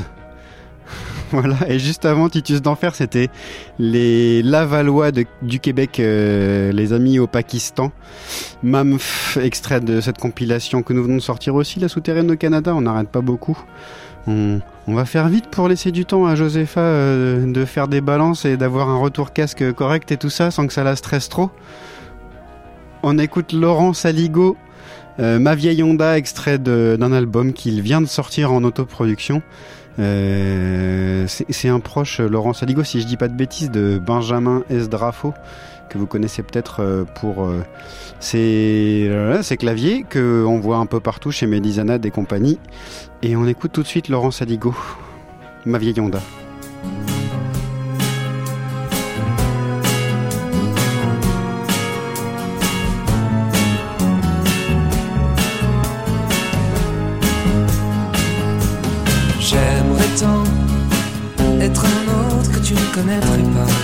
voilà, 1.31 1.55
et 1.67 1.77
juste 1.77 2.05
avant 2.05 2.29
Titus 2.29 2.62
d'Enfer, 2.62 2.95
c'était 2.95 3.29
les 3.77 4.41
Lavallois 4.41 5.12
de- 5.12 5.25
du 5.43 5.59
Québec, 5.59 5.99
euh, 5.99 6.71
les 6.71 6.93
amis 6.93 7.19
au 7.19 7.27
Pakistan. 7.27 7.91
Mamf, 8.63 9.38
extrait 9.41 9.81
de 9.81 10.01
cette 10.01 10.17
compilation 10.17 10.81
que 10.81 10.93
nous 10.93 11.03
venons 11.03 11.17
de 11.17 11.21
sortir 11.21 11.53
aussi, 11.55 11.79
la 11.79 11.88
souterraine 11.89 12.31
au 12.31 12.35
Canada, 12.35 12.73
on 12.73 12.81
n'arrête 12.81 13.09
pas 13.09 13.21
beaucoup. 13.21 13.57
On, 14.27 14.59
on 14.89 14.95
va 14.95 15.06
faire 15.06 15.30
vite 15.30 15.45
pour 15.52 15.67
laisser 15.67 15.91
du 15.91 16.04
temps 16.04 16.25
à 16.25 16.34
Josepha 16.34 16.82
euh, 16.82 17.45
de 17.45 17.63
faire 17.63 17.88
des 17.88 18.02
balances 18.02 18.45
et 18.45 18.58
d'avoir 18.58 18.89
un 18.89 18.97
retour 18.97 19.34
casque 19.34 19.71
correct 19.73 20.12
et 20.12 20.17
tout 20.17 20.32
ça 20.32 20.49
sans 20.49 20.65
que 20.65 20.73
ça 20.73 20.84
la 20.84 20.95
stresse 20.95 21.30
trop. 21.30 21.52
On 23.04 23.19
écoute 23.19 23.54
Laurent 23.54 23.93
Saligo, 23.93 24.58
euh, 25.19 25.38
Ma 25.38 25.54
vieille 25.54 25.84
Honda, 25.84 26.17
extrait 26.17 26.58
d'un 26.58 27.12
album 27.12 27.54
qu'il 27.54 27.82
vient 27.82 28.02
de 28.02 28.08
sortir 28.08 28.52
en 28.52 28.63
autoproduction. 28.63 29.43
Euh, 29.99 31.25
c'est 31.28 31.69
un 31.69 31.80
proche, 31.80 32.19
Laurent 32.19 32.54
Saligo, 32.54 32.84
si 32.84 32.99
je 32.99 33.06
dis 33.06 33.17
pas 33.17 33.28
de 33.28 33.36
bêtises, 33.36 33.69
de 33.69 34.02
Benjamin 34.04 34.63
Esdrafo, 34.71 35.36
que 35.89 35.97
vous 35.97 36.06
connaissez 36.06 36.43
peut-être 36.43 36.82
euh, 36.82 37.04
pour 37.04 37.45
euh, 37.45 37.63
euh, 38.36 39.41
ses 39.41 39.58
claviers, 39.58 40.06
que 40.08 40.45
on 40.47 40.60
voit 40.60 40.78
un 40.78 40.86
peu 40.86 40.99
partout 40.99 41.32
chez 41.32 41.47
Médizanade 41.47 42.06
et 42.06 42.12
compagnie. 42.12 42.60
Et 43.21 43.36
on 43.36 43.45
écoute 43.47 43.71
tout 43.73 43.82
de 43.82 43.88
suite 43.88 44.08
Laurent 44.08 44.32
Saligo, 44.32 44.73
Ma 45.65 45.78
vieille 45.78 45.99
Honda. 45.99 46.21
J'aimerais 59.39 60.08
tant 60.19 60.43
être 61.60 61.86
un 61.86 62.38
autre 62.38 62.52
que 62.52 62.60
tu 62.60 62.73
ne 62.73 62.93
connaîtrais 62.93 63.41
pas. 63.54 63.78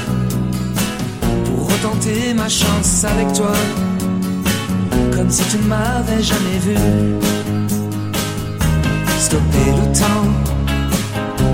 Retenter 1.76 2.34
ma 2.34 2.48
chance 2.48 3.04
avec 3.04 3.34
toi, 3.34 3.52
comme 5.14 5.30
si 5.30 5.44
tu 5.50 5.58
ne 5.58 5.68
m'avais 5.68 6.24
jamais 6.24 6.58
vu. 6.60 6.76
Stopper 9.20 9.72
le 9.80 9.86
temps 10.00 10.30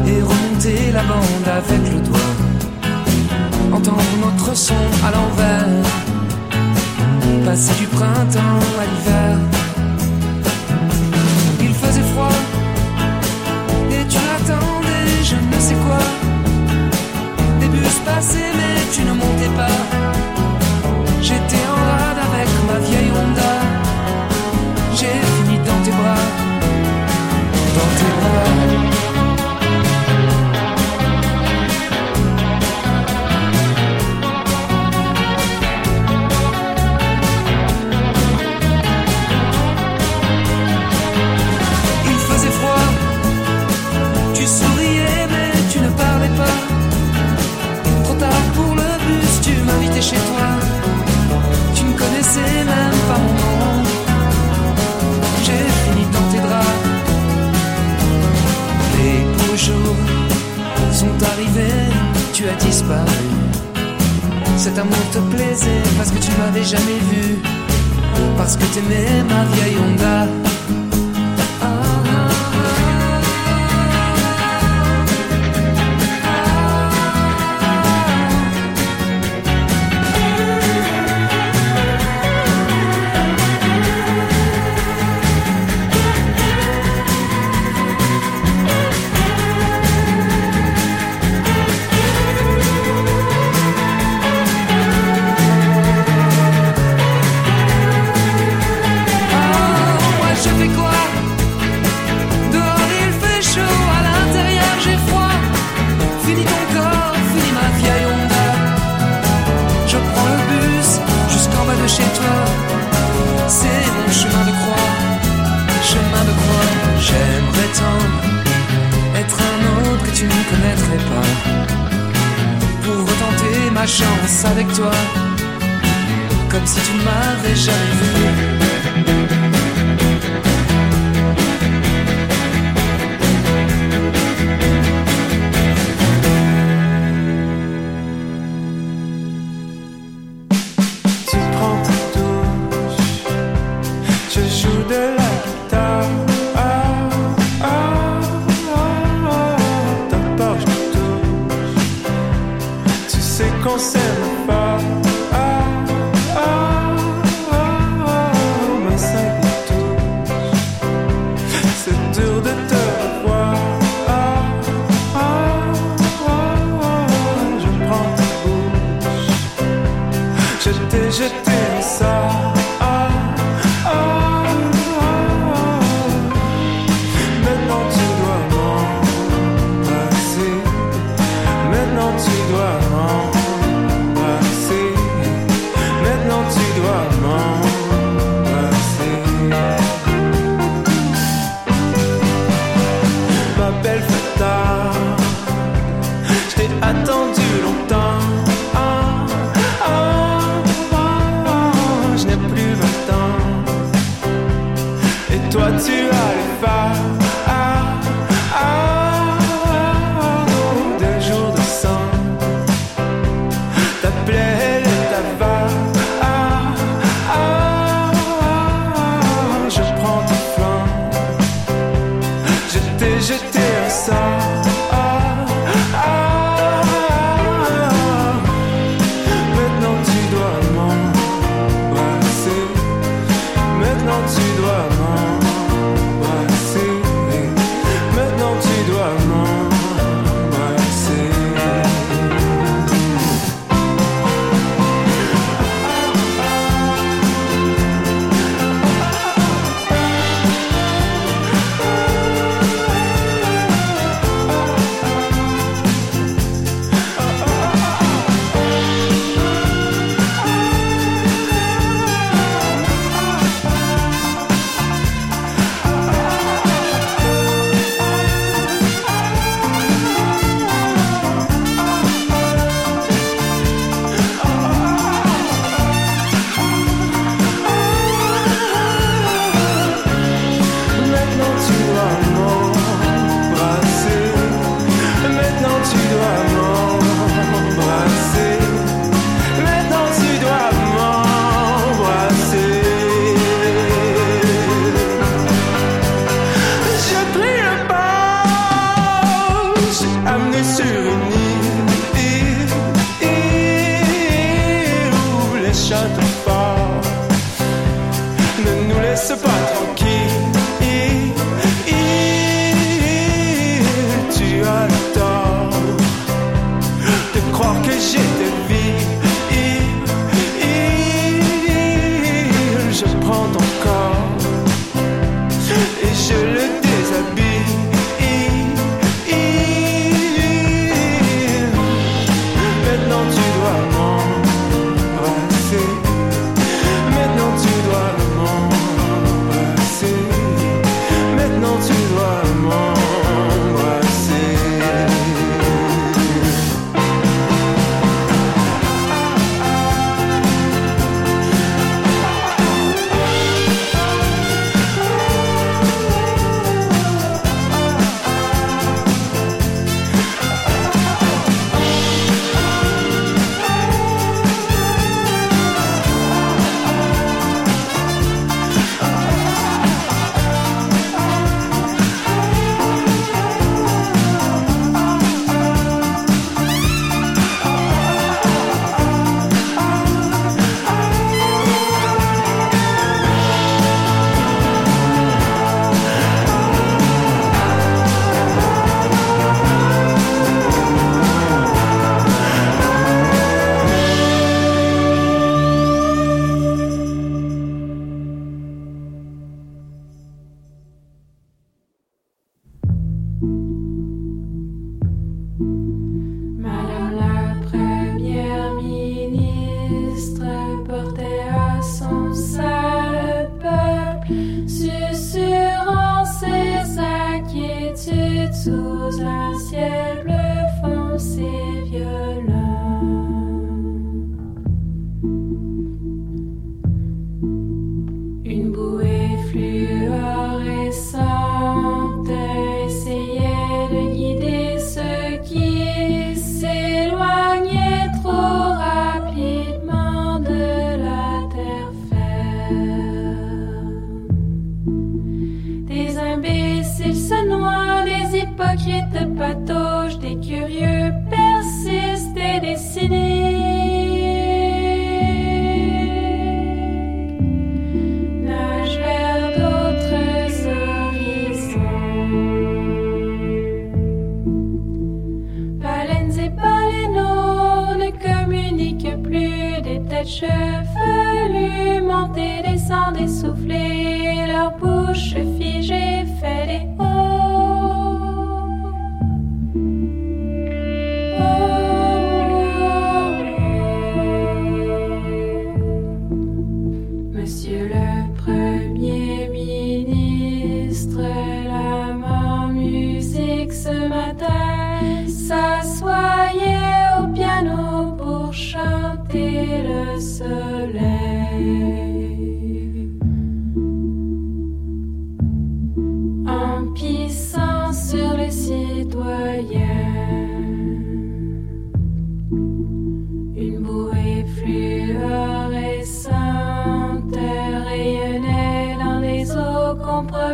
et 0.05 0.21
remonter 0.21 0.91
la 0.93 1.01
bande 1.03 1.47
avec 1.47 1.91
le 1.91 1.99
doigt. 2.01 2.35
Entendre 3.73 4.03
notre 4.23 4.55
son 4.55 4.75
à 5.03 5.11
l'envers, 5.11 5.85
passer 7.43 7.73
du 7.79 7.87
printemps 7.87 8.59
à 8.79 8.85
l'hiver. 8.85 9.37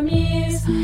Music. 0.08 0.77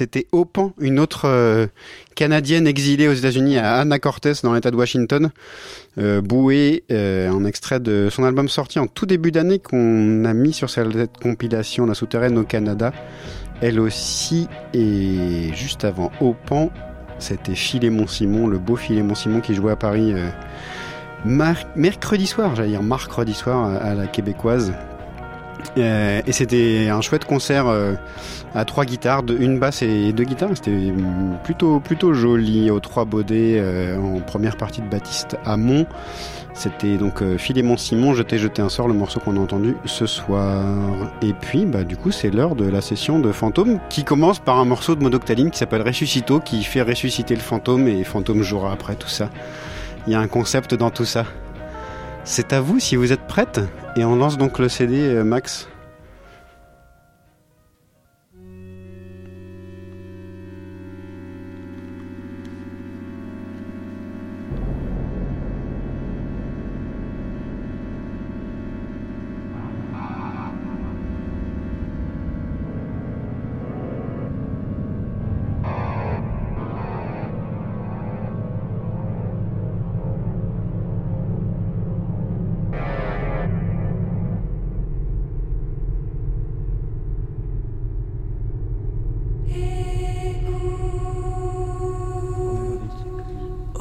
C'était 0.00 0.26
Opan, 0.32 0.72
une 0.80 0.98
autre 0.98 1.26
euh, 1.26 1.66
Canadienne 2.14 2.66
exilée 2.66 3.06
aux 3.06 3.12
États-Unis 3.12 3.58
à 3.58 3.74
Anna 3.74 3.98
Cortez 3.98 4.32
dans 4.42 4.54
l'État 4.54 4.70
de 4.70 4.76
Washington. 4.76 5.30
Euh, 5.98 6.22
Bouée, 6.22 6.84
euh, 6.90 7.30
un 7.30 7.44
extrait 7.44 7.80
de 7.80 8.08
son 8.10 8.24
album 8.24 8.48
sorti 8.48 8.78
en 8.78 8.86
tout 8.86 9.04
début 9.04 9.30
d'année 9.30 9.58
qu'on 9.58 10.24
a 10.24 10.32
mis 10.32 10.54
sur 10.54 10.70
cette 10.70 11.18
compilation 11.18 11.84
La 11.84 11.92
Souterraine 11.92 12.38
au 12.38 12.44
Canada. 12.44 12.94
Elle 13.60 13.78
aussi, 13.78 14.48
et 14.72 15.52
juste 15.52 15.84
avant 15.84 16.10
Opan, 16.22 16.70
c'était 17.18 17.54
Philémon 17.54 18.06
Simon, 18.06 18.46
le 18.46 18.58
beau 18.58 18.76
Philémon 18.76 19.14
Simon 19.14 19.42
qui 19.42 19.54
jouait 19.54 19.72
à 19.72 19.76
Paris 19.76 20.14
euh, 20.14 20.30
mercredi 21.76 22.26
soir, 22.26 22.56
j'allais 22.56 22.70
dire 22.70 22.82
mercredi 22.82 23.34
soir 23.34 23.66
à, 23.82 23.94
la 23.94 24.06
québécoise. 24.06 24.72
Et 25.76 26.32
c'était 26.32 26.88
un 26.88 27.02
chouette 27.02 27.26
concert 27.26 27.66
à 28.54 28.64
trois 28.64 28.84
guitares, 28.84 29.22
une 29.38 29.58
basse 29.58 29.82
et 29.82 30.12
deux 30.12 30.24
guitares. 30.24 30.50
C'était 30.54 30.92
plutôt 31.44 31.80
plutôt 31.80 32.12
joli 32.14 32.70
aux 32.70 32.80
trois 32.80 33.04
baudets 33.04 33.58
euh, 33.58 33.98
en 33.98 34.20
première 34.20 34.56
partie 34.56 34.80
de 34.80 34.88
Baptiste 34.88 35.36
Hamon. 35.44 35.86
C'était 36.52 36.96
donc 36.96 37.22
euh, 37.22 37.38
Philémon 37.38 37.76
Simon, 37.76 38.12
Je 38.12 38.22
t'ai 38.22 38.38
jeté 38.38 38.60
un 38.60 38.68
sort, 38.68 38.88
le 38.88 38.94
morceau 38.94 39.20
qu'on 39.20 39.36
a 39.36 39.40
entendu 39.40 39.76
ce 39.84 40.06
soir. 40.06 40.62
Et 41.22 41.32
puis, 41.32 41.64
bah, 41.64 41.84
du 41.84 41.96
coup, 41.96 42.10
c'est 42.10 42.30
l'heure 42.30 42.56
de 42.56 42.68
la 42.68 42.80
session 42.80 43.18
de 43.18 43.32
Fantôme 43.32 43.78
qui 43.88 44.04
commence 44.04 44.40
par 44.40 44.58
un 44.58 44.64
morceau 44.64 44.94
de 44.94 45.02
Modoctaline 45.02 45.50
qui 45.50 45.58
s'appelle 45.58 45.82
Ressuscito, 45.82 46.40
qui 46.40 46.64
fait 46.64 46.82
ressusciter 46.82 47.34
le 47.34 47.40
fantôme 47.40 47.86
et 47.88 48.04
Fantôme 48.04 48.42
jouera 48.42 48.72
après 48.72 48.96
tout 48.96 49.08
ça. 49.08 49.30
Il 50.06 50.12
y 50.12 50.16
a 50.16 50.20
un 50.20 50.28
concept 50.28 50.74
dans 50.74 50.90
tout 50.90 51.04
ça. 51.04 51.24
C'est 52.24 52.52
à 52.52 52.60
vous 52.60 52.80
si 52.80 52.96
vous 52.96 53.12
êtes 53.12 53.26
prête. 53.26 53.60
Et 53.96 54.04
on 54.04 54.16
lance 54.16 54.36
donc 54.36 54.58
le 54.58 54.68
CD, 54.68 55.00
euh, 55.00 55.24
Max. 55.24 55.68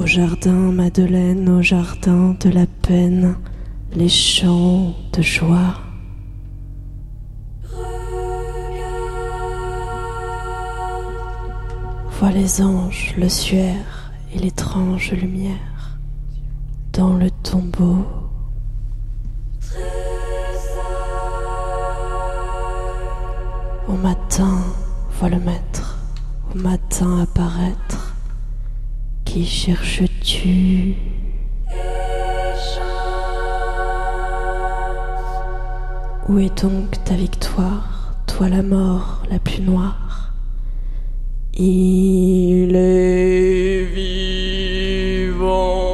Jardin, 0.10 0.72
Madeleine, 0.72 1.47
au 1.49 1.62
jardin 1.62 2.36
de 2.39 2.49
la 2.49 2.66
peine, 2.66 3.36
les 3.93 4.10
chants 4.10 4.95
de 5.14 5.22
joie. 5.22 5.76
Vois 12.18 12.32
les 12.32 12.60
anges, 12.60 13.14
le 13.20 13.30
suaire 13.30 14.12
et 14.34 14.39
l'étrange 14.39 15.12
lumière 15.12 15.99
dans 16.91 17.14
le 17.14 17.30
tombeau. 17.30 18.03
Au 23.88 23.93
matin, 23.93 24.57
vois 25.20 25.30
le 25.30 25.39
maître, 25.39 25.99
au 26.55 26.57
matin 26.57 27.20
apparaître. 27.22 28.09
Qui 29.32 29.46
cherches-tu? 29.46 30.96
Où 36.28 36.40
est 36.40 36.64
donc 36.64 37.04
ta 37.04 37.14
victoire, 37.14 38.16
toi 38.26 38.50
la 38.50 38.64
mort 38.64 39.22
la 39.30 39.38
plus 39.38 39.62
noire. 39.62 40.34
Il 41.54 42.76
est 42.76 43.84
vivant. 43.94 45.89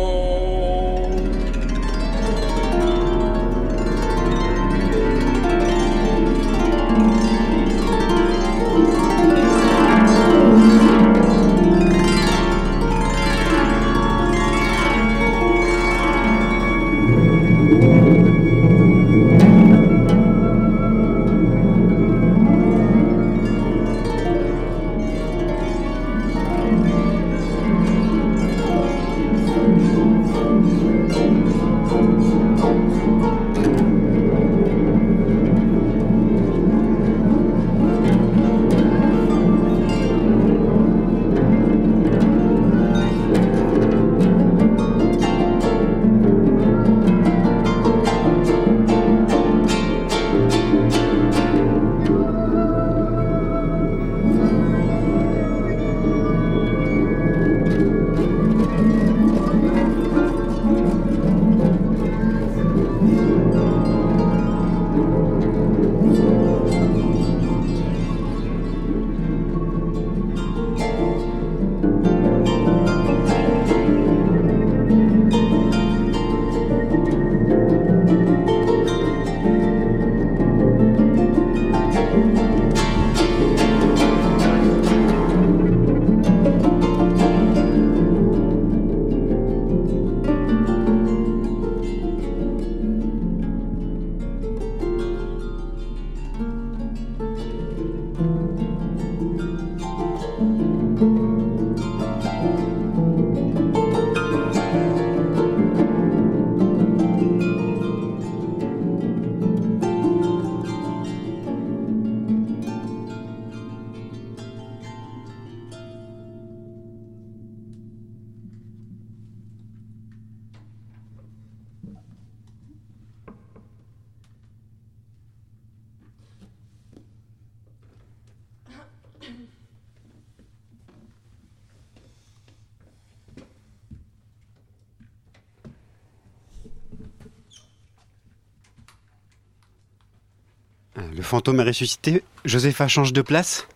fantôme 141.26 141.60
est 141.60 141.64
ressuscité. 141.64 142.24
Josepha 142.46 142.88
change 142.88 143.12
de 143.12 143.22
place. 143.22 143.68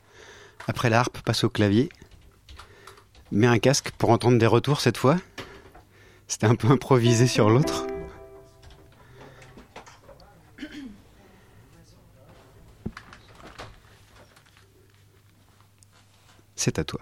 Après 0.68 0.90
la 0.90 1.00
harpe, 1.00 1.20
passe 1.22 1.44
au 1.44 1.50
clavier. 1.50 1.90
Met 3.32 3.48
un 3.48 3.60
casque 3.60 3.92
pour 3.98 4.10
entendre 4.10 4.38
des 4.38 4.46
retours 4.46 4.82
cette 4.82 4.98
fois. 4.98 5.18
C'était 6.28 6.48
un 6.48 6.56
peu 6.56 6.70
improvisé 6.70 7.28
sur 7.28 7.50
l'autre. 7.50 7.86
C'est 16.56 16.78
à 16.78 16.84
toi. 16.84 17.00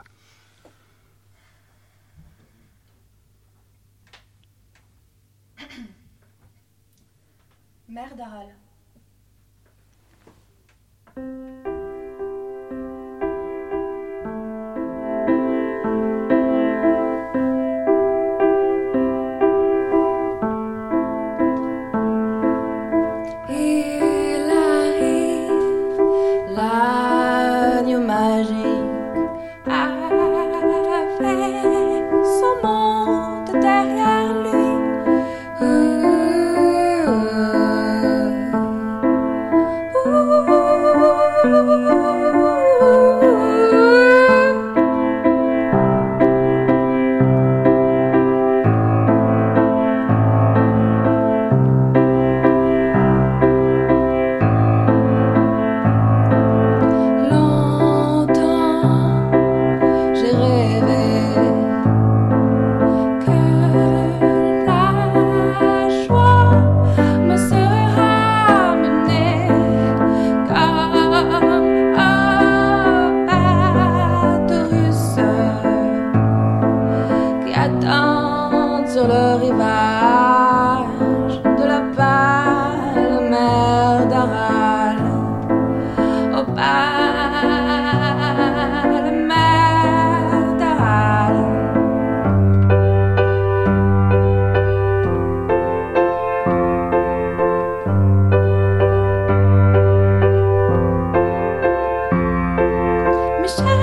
wish 103.48 103.60
I 103.60 103.77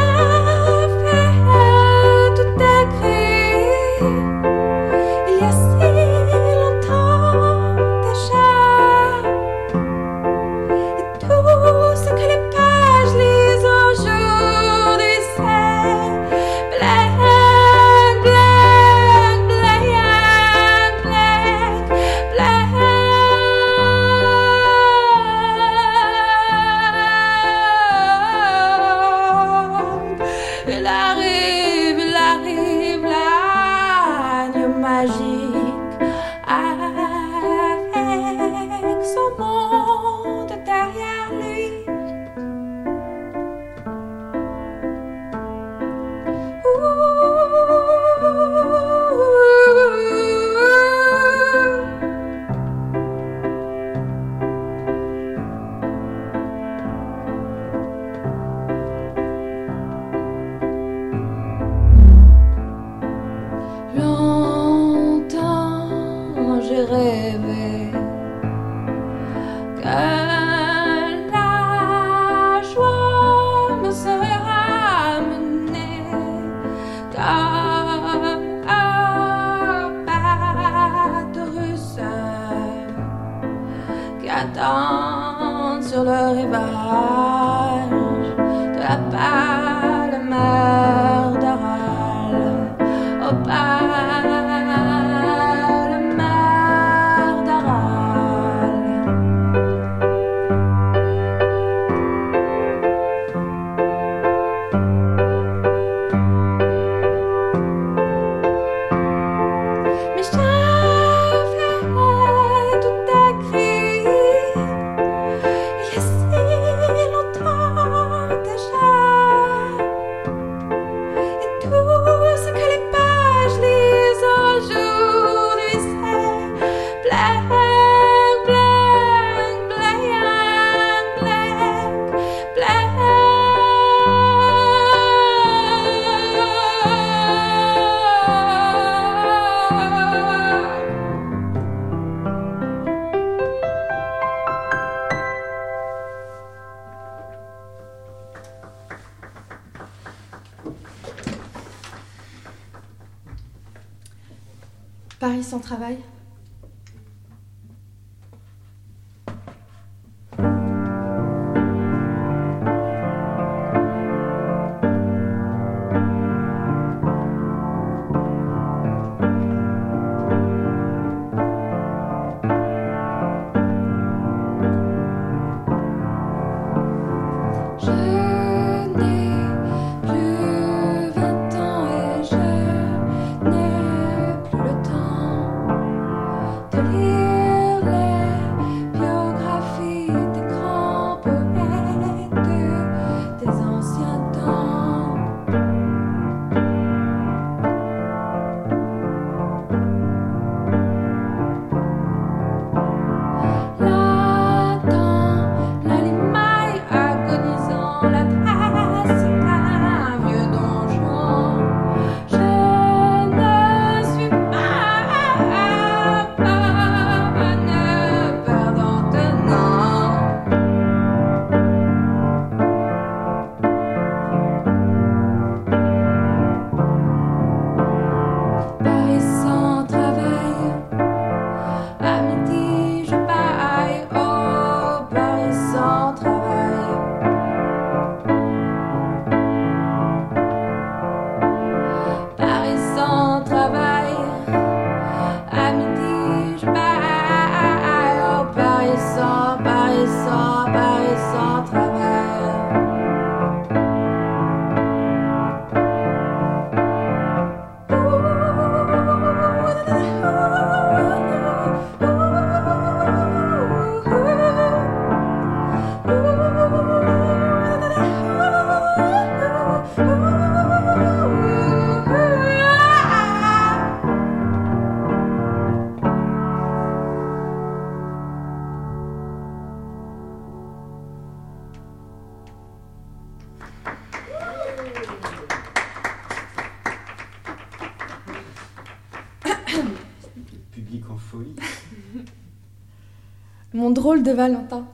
drôle 293.95 294.23
de 294.23 294.33
Valentin. 294.33 294.85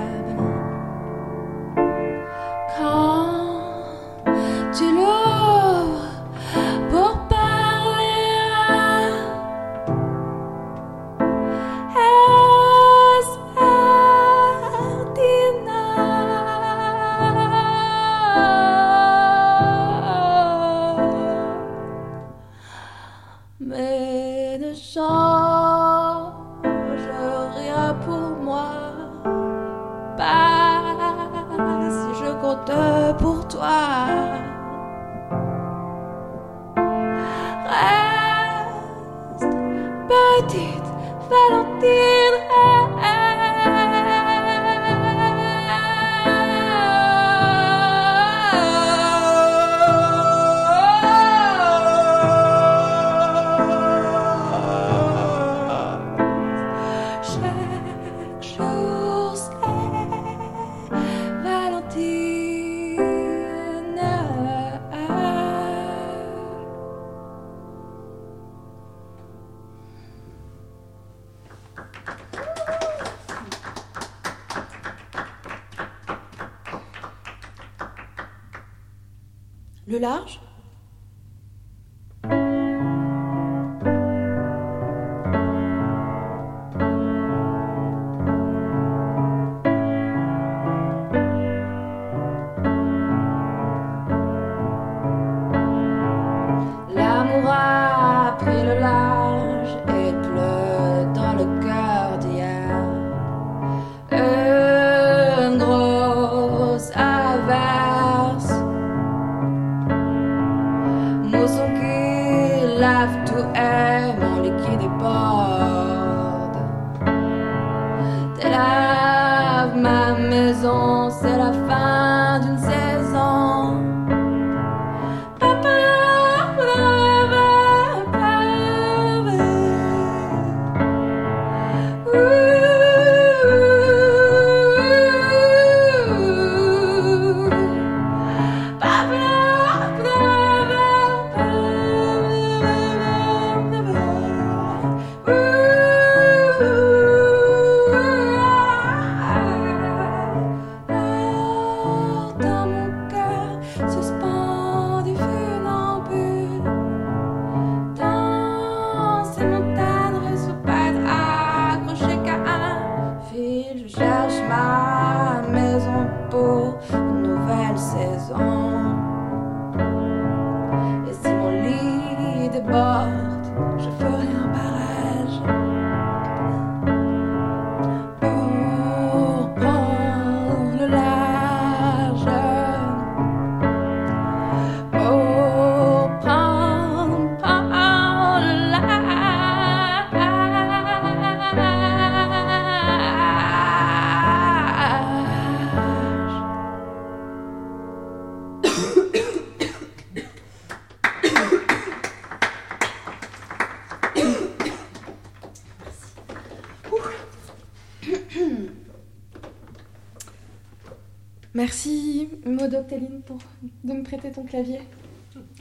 de 213.85 213.93
me 213.93 214.03
prêter 214.03 214.31
ton 214.33 214.45
clavier. 214.45 214.81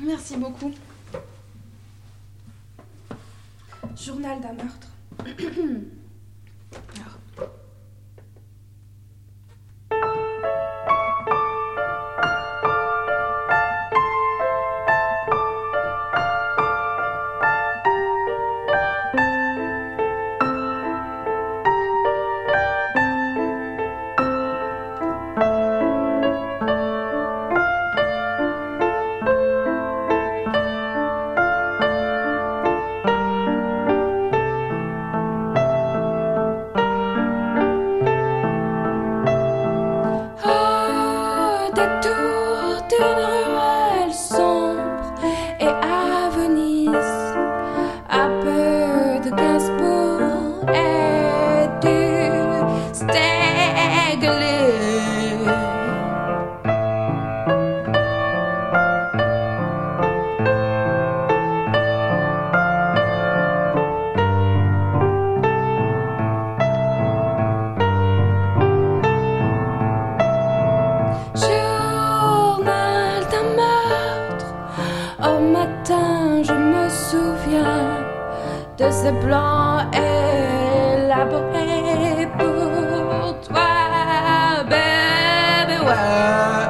Merci 0.01 0.37
beaucoup. 0.37 0.71
tant 79.53 79.91
élaboré 80.97 82.27
pour 82.37 83.39
toi, 83.47 84.63
bébé. 84.69 85.77
Ouais. 85.85 86.62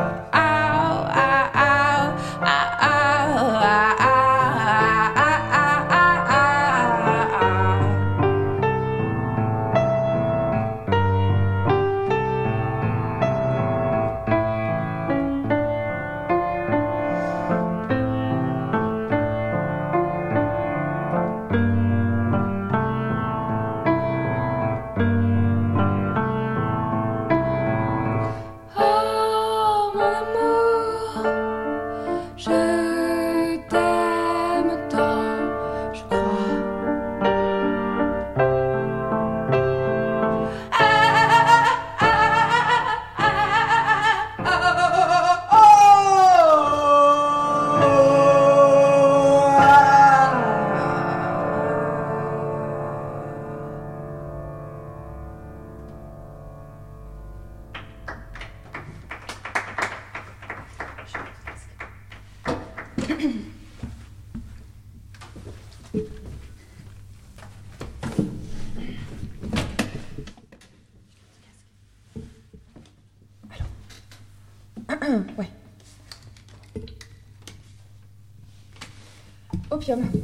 Welcome. 79.95 80.22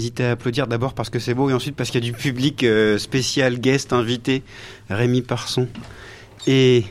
Hésité 0.00 0.24
à 0.24 0.30
applaudir 0.32 0.66
d'abord 0.66 0.94
parce 0.94 1.10
que 1.10 1.18
c'est 1.18 1.34
beau 1.34 1.50
et 1.50 1.52
ensuite 1.52 1.76
parce 1.76 1.90
qu'il 1.90 2.02
y 2.02 2.08
a 2.08 2.10
du 2.10 2.16
public 2.16 2.64
euh, 2.64 2.96
spécial, 2.96 3.60
guest, 3.60 3.92
invité, 3.92 4.42
Rémi 4.88 5.20
Parson 5.20 5.68
et 6.46 6.84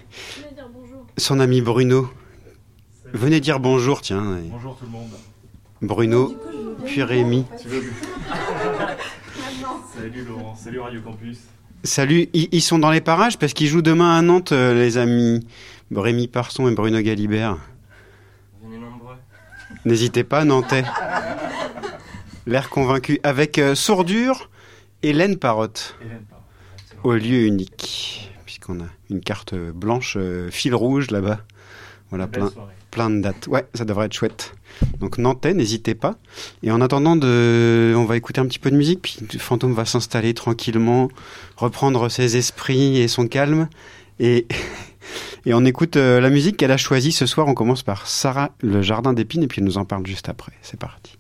son 1.18 1.40
ami 1.40 1.62
Bruno. 1.62 2.08
Venez 3.12 3.40
dire 3.40 3.60
bonjour, 3.60 4.02
tiens. 4.02 4.38
Bonjour 4.52 4.78
tout 4.78 4.86
le 4.86 4.92
monde. 4.92 5.10
Bruno, 5.82 6.36
puis 6.86 7.02
Rémi. 7.02 7.46
Salut 9.96 10.24
Laurent, 10.26 10.56
salut 10.56 10.80
Radio 10.80 11.02
Campus. 11.02 11.40
Salut, 11.84 12.30
ils, 12.34 12.50
ils 12.52 12.62
sont 12.62 12.78
dans 12.78 12.92
les 12.92 13.02
parages 13.02 13.40
parce 13.40 13.54
qu'ils 13.54 13.68
jouent 13.68 13.82
demain 13.82 14.18
à 14.18 14.22
Nantes, 14.22 14.52
euh, 14.52 14.76
les 14.76 14.98
amis 14.98 15.48
Rémi 15.96 16.28
Parson 16.28 16.68
et 16.70 16.76
Bruno 16.76 17.02
Galibert. 17.02 17.58
Venez 18.62 18.78
nombreux. 18.78 19.16
N'hésitez 19.86 20.24
pas, 20.24 20.46
Nantais. 20.46 20.84
L'air 22.50 22.72
convaincu 22.72 23.20
avec 23.22 23.60
euh, 23.60 23.76
Sourdure 23.76 24.50
Parotte 25.40 25.96
Hélène, 26.02 26.24
pardon. 26.28 26.44
au 27.04 27.14
lieu 27.14 27.46
unique, 27.46 28.32
puisqu'on 28.44 28.80
a 28.80 28.88
une 29.12 29.20
carte 29.20 29.54
blanche 29.54 30.18
euh, 30.20 30.50
fil 30.50 30.74
rouge 30.74 31.12
là-bas. 31.12 31.42
Voilà, 32.10 32.26
plein, 32.26 32.50
soirée. 32.50 32.74
plein 32.90 33.12
de 33.12 33.22
dates. 33.22 33.46
Ouais, 33.46 33.68
ça 33.76 33.86
devrait 33.86 34.08
être 34.08 34.14
chouette. 34.14 34.56
Donc 35.00 35.20
Nantais, 35.20 35.54
n'hésitez 35.54 35.94
pas. 35.94 36.16
Et 36.64 36.72
en 36.72 36.82
attendant, 36.82 37.16
de, 37.16 37.94
on 37.96 38.06
va 38.06 38.18
écouter 38.18 38.42
un 38.42 38.48
petit 38.48 38.58
peu 38.58 38.72
de 38.72 38.78
musique, 38.78 39.04
puis 39.04 39.20
Fantôme 39.38 39.76
va 39.76 39.86
s'installer 39.86 40.34
tranquillement, 40.34 41.10
reprendre 41.56 42.10
ses 42.10 42.36
esprits 42.36 42.98
et 42.98 43.08
son 43.08 43.28
calme. 43.28 43.70
Et, 44.20 44.48
et 45.46 45.54
on 45.54 45.66
écoute 45.66 45.98
euh, 45.98 46.20
la 46.20 46.32
musique 46.32 46.58
qu'elle 46.58 46.72
a 46.72 46.78
choisie 46.78 47.12
ce 47.12 47.28
soir. 47.28 47.48
On 47.48 47.54
commence 47.54 47.84
par 47.84 48.08
Sarah, 48.08 48.50
le 48.62 48.82
jardin 48.82 49.14
d'épines, 49.14 49.44
et 49.44 49.48
puis 49.48 49.62
elle 49.62 49.66
nous 49.66 49.78
en 49.78 49.86
parle 49.86 50.08
juste 50.08 50.30
après. 50.30 50.54
C'est 50.64 50.80
parti. 50.80 51.20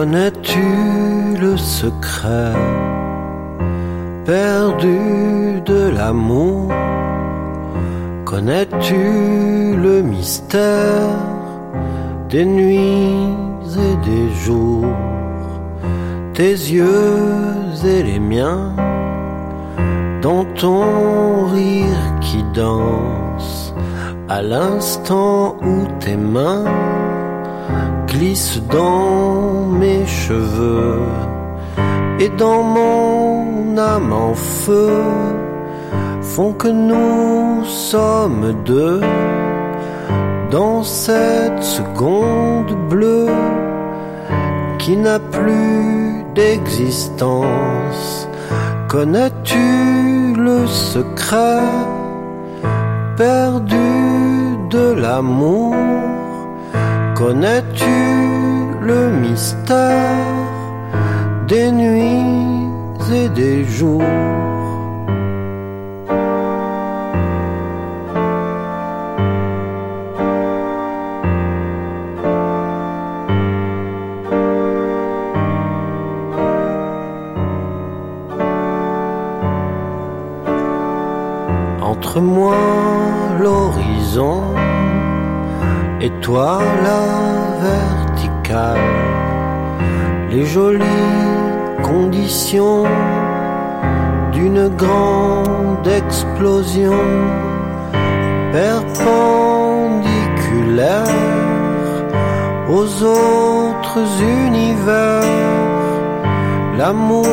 Connais-tu 0.00 0.29
que 36.60 36.68
nous 36.68 37.64
sommes 37.64 38.52
deux 38.66 39.00
dans 40.50 40.82
cette 40.82 41.62
seconde 41.62 42.72
bleue 42.90 43.30
qui 44.78 44.94
n'a 44.94 45.18
plus 45.18 46.22
d'existence. 46.34 48.28
Connais-tu 48.88 50.34
le 50.36 50.66
secret 50.66 51.62
perdu 53.16 53.90
de 54.68 54.92
l'amour? 55.02 55.74
Connais-tu 57.14 57.98
le 58.82 59.08
mystère 59.24 60.44
des 61.48 61.72
nuits 61.72 62.68
et 63.14 63.30
des 63.30 63.64
jours? 63.64 64.39
Toi, 86.20 86.60
la 86.84 87.00
verticale, 87.68 88.78
les 90.30 90.46
jolies 90.46 90.84
conditions 91.82 92.84
d'une 94.32 94.68
grande 94.68 95.86
explosion 95.86 96.94
perpendiculaire 98.52 101.04
aux 102.68 103.02
autres 103.02 104.22
univers. 104.46 105.22
L'amour 106.78 107.26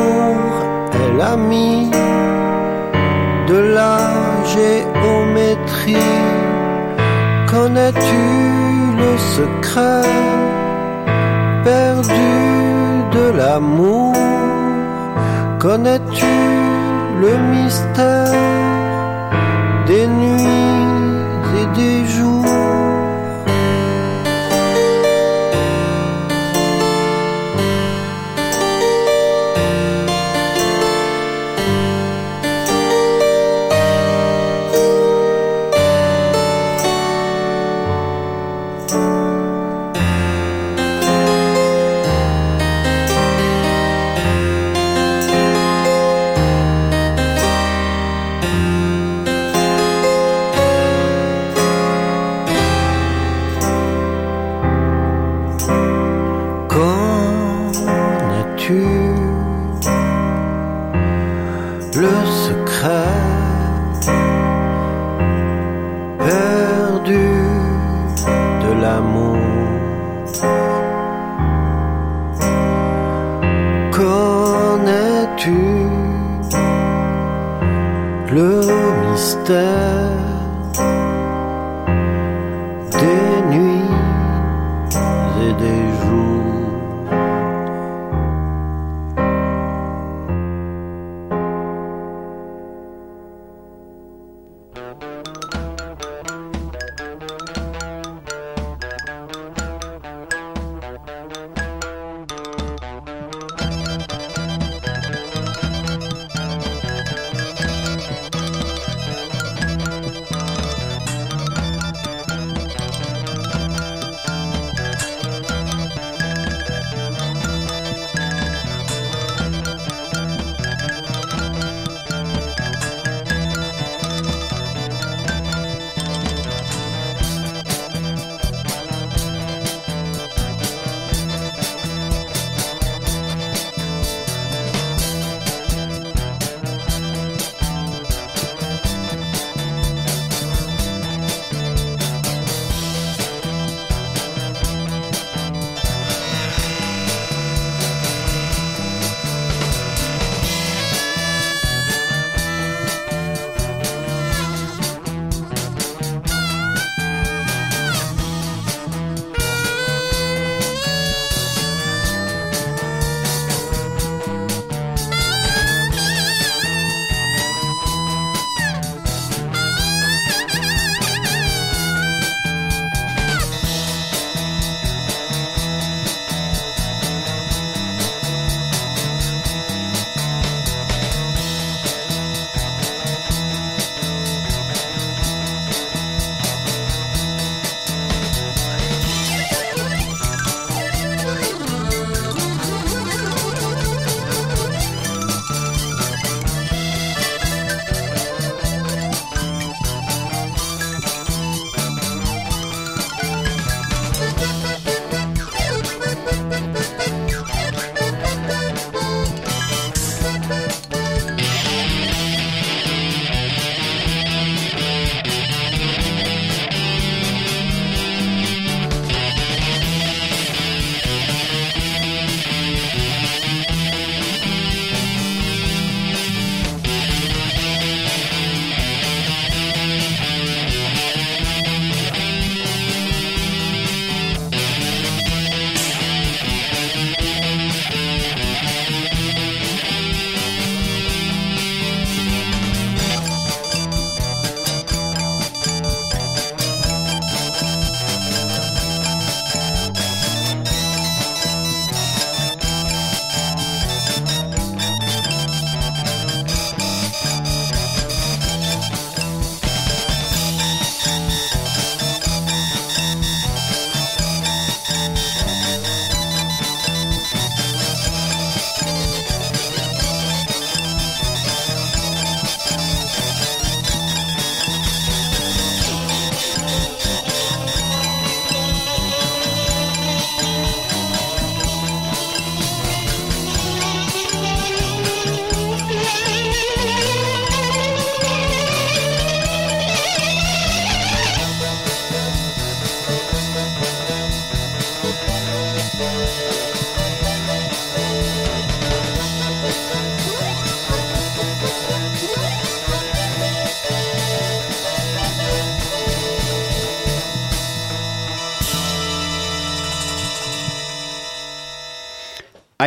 est 0.92 1.12
l'ami 1.16 1.90
de 3.48 3.58
la 3.58 3.98
géométrie. 4.54 5.96
Connais-tu 7.46 8.37
secret 9.18 10.02
perdu 11.64 12.30
de 13.12 13.24
l'amour. 13.38 14.14
Connais-tu 15.58 16.36
le 17.22 17.32
mystère 17.52 18.32
des 19.86 20.06
nuits 20.06 20.44
et 21.60 21.66
des 21.80 22.06
jours? 22.06 22.67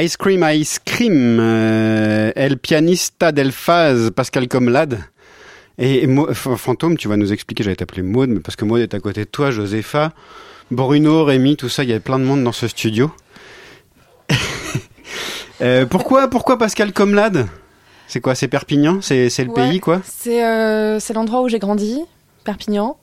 Ice 0.02 0.18
Cream, 0.18 0.44
Ice 0.54 0.80
Cream, 0.84 1.38
euh, 1.40 2.32
El 2.36 2.58
Pianista 2.58 3.32
del 3.32 3.52
Faz, 3.52 4.12
Pascal 4.12 4.48
Comlade. 4.48 5.00
Et, 5.78 6.04
et 6.04 6.08
Mo- 6.08 6.34
Fantôme, 6.34 6.98
tu 6.98 7.08
vas 7.08 7.18
nous 7.18 7.32
expliquer, 7.34 7.64
j'allais 7.64 7.76
t'appeler 7.76 8.02
Maud, 8.02 8.30
mais 8.30 8.40
parce 8.40 8.56
que 8.56 8.66
Maud 8.66 8.80
est 8.82 8.94
à 8.94 9.00
côté 9.00 9.22
de 9.22 9.30
toi, 9.30 9.52
Josepha, 9.52 10.12
Bruno, 10.70 11.24
Rémi, 11.24 11.56
tout 11.58 11.70
ça, 11.70 11.84
il 11.84 11.90
y 11.90 11.94
a 11.94 12.00
plein 12.00 12.20
de 12.20 12.24
monde 12.26 12.44
dans 12.44 12.52
ce 12.52 12.68
studio. 12.68 13.12
Euh, 15.62 15.86
pourquoi, 15.86 16.28
pourquoi 16.28 16.58
Pascal 16.58 16.92
Comlade? 16.92 17.46
C'est 18.08 18.20
quoi, 18.20 18.34
c'est 18.34 18.48
Perpignan? 18.48 19.00
C'est 19.02 19.28
le 19.38 19.50
Ouais, 19.50 19.54
pays, 19.54 19.80
quoi? 19.80 20.02
Euh, 20.26 20.98
c'est 21.00 21.14
l'endroit 21.14 21.44
où 21.44 21.50
j'ai 21.50 21.60
grandi, 21.60 22.02
Perpignan. 22.44 22.98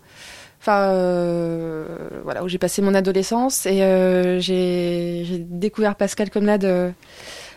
Enfin, 0.61 0.89
euh, 0.91 1.85
voilà, 2.25 2.43
où 2.43 2.49
j'ai 2.49 2.59
passé 2.59 2.83
mon 2.83 2.95
adolescence 2.95 3.65
et 3.67 3.83
euh, 3.83 4.41
j'ai 4.41 5.23
j'ai 5.25 5.39
découvert 5.39 5.95
Pascal 5.95 6.31
Comlade 6.31 6.65
euh, 6.65 6.91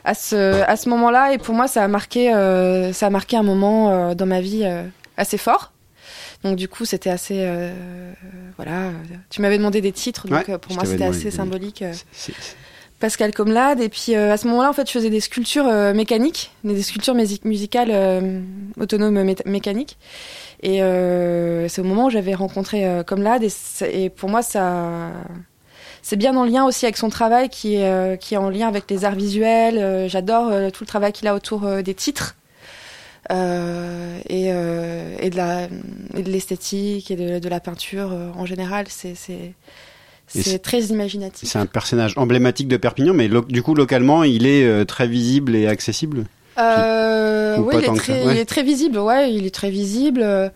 à 0.06 0.14
ce, 0.14 0.62
à 0.62 0.76
ce 0.76 0.88
moment-là. 0.90 1.34
Et 1.34 1.38
pour 1.40 1.56
moi, 1.56 1.68
ça 1.68 1.84
a 1.84 1.88
marqué, 1.88 2.34
euh, 2.34 2.94
ça 2.94 3.08
a 3.08 3.10
marqué 3.10 3.38
un 3.38 3.44
moment 3.44 3.90
euh, 3.90 4.14
dans 4.16 4.28
ma 4.28 4.40
vie 4.40 4.62
euh, 4.66 4.84
assez 5.18 5.38
fort. 5.38 5.72
Donc 6.44 6.56
du 6.58 6.68
coup, 6.68 6.86
c'était 6.86 7.10
assez, 7.10 7.38
euh, 7.40 7.72
voilà. 8.58 8.92
Tu 9.30 9.42
m'avais 9.42 9.58
demandé 9.58 9.82
des 9.82 9.92
titres, 9.92 10.28
donc 10.28 10.48
Ouais, 10.48 10.58
pour 10.58 10.74
moi, 10.74 10.84
c'était 10.86 11.04
assez 11.06 11.32
symbolique. 11.32 11.84
C'est- 12.12 12.34
Pascal 13.00 13.34
Comlade. 13.34 13.80
Et 13.80 13.90
puis 13.90 14.16
euh, 14.16 14.32
à 14.32 14.38
ce 14.38 14.48
moment-là, 14.48 14.70
en 14.70 14.74
fait, 14.74 14.86
je 14.88 14.92
faisais 14.92 15.10
des 15.10 15.22
sculptures 15.22 15.66
mécaniques, 15.96 16.52
des 16.64 16.84
sculptures 16.84 17.16
musi- 17.16 17.42
musicales 17.44 17.92
autonomes 18.80 19.18
mé- 19.24 19.42
mécaniques. 19.48 19.98
Et 20.64 20.84
euh, 20.84 21.68
c'est 21.68 21.82
au 21.82 21.84
moment 21.84 22.08
où 22.08 22.10
j'avais 22.10 22.36
rencontré 22.36 22.86
euh, 22.86 23.04
Comlade. 23.04 23.44
Et, 23.82 24.10
pour 24.10 24.30
moi, 24.30 24.42
ça. 24.42 25.12
C'est 26.04 26.16
bien 26.16 26.36
en 26.36 26.46
lien 26.46 26.66
aussi 26.66 26.86
avec 26.86 26.98
son 26.98 27.10
travail 27.10 27.50
qui 27.50 27.76
est, 27.76 27.86
euh, 27.86 28.16
qui 28.16 28.34
est 28.34 28.38
en 28.38 28.50
lien 28.50 28.68
avec 28.68 28.90
les 28.90 29.06
arts 29.06 29.16
visuels. 29.16 29.78
Euh, 29.78 30.08
J'adore 30.08 30.50
tout 30.72 30.84
le 30.84 30.88
travail 30.88 31.12
qu'il 31.12 31.28
a 31.28 31.36
autour 31.36 31.62
des 31.84 31.94
titres. 31.94 32.36
Et, 33.30 34.48
et 34.48 35.30
de 35.30 35.38
la 35.38 35.70
et 36.18 36.24
de 36.24 36.30
l'esthétique 36.30 37.12
et 37.12 37.16
de, 37.16 37.40
de 37.40 37.50
la 37.50 37.62
peinture 37.62 38.12
en 38.36 38.46
général 38.46 38.88
c'est 38.90 39.16
c'est 40.34 40.60
très 40.60 40.82
imaginatif 40.86 41.50
C'est 41.50 41.60
un 41.60 41.66
personnage 41.66 42.14
emblématique 42.18 42.68
de 42.68 42.78
Perpignan, 42.78 43.14
mais 43.14 43.30
du 43.30 43.64
coup, 43.64 43.76
localement, 43.76 44.24
il 44.24 44.46
est 44.46 44.64
euh, 44.64 44.86
très 44.86 45.08
visible 45.08 45.56
et 45.56 45.68
accessible? 45.68 46.26
Euh, 46.58 47.58
Ou 47.58 47.70
oui, 47.70 47.76
il 47.80 47.86
est, 47.86 47.96
très, 47.96 48.20
ça, 48.22 48.26
ouais. 48.28 48.34
il 48.36 48.38
est 48.40 48.46
très 48.46 48.64
visible, 48.64 48.98
ouais, 49.00 49.34
il 49.34 49.46
est 49.46 49.54
très 49.56 49.70
visible. 49.70 50.22
euh. 50.24 50.50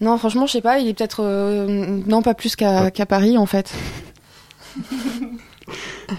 Non, 0.00 0.16
franchement, 0.18 0.46
je 0.46 0.52
sais 0.52 0.60
pas, 0.62 0.78
il 0.78 0.88
est 0.88 0.94
peut-être. 0.94 1.22
euh, 1.22 2.00
non, 2.06 2.22
pas 2.22 2.34
plus 2.34 2.56
qu'à 2.56 2.90
Paris, 3.08 3.36
en 3.38 3.46
fait. 3.46 3.72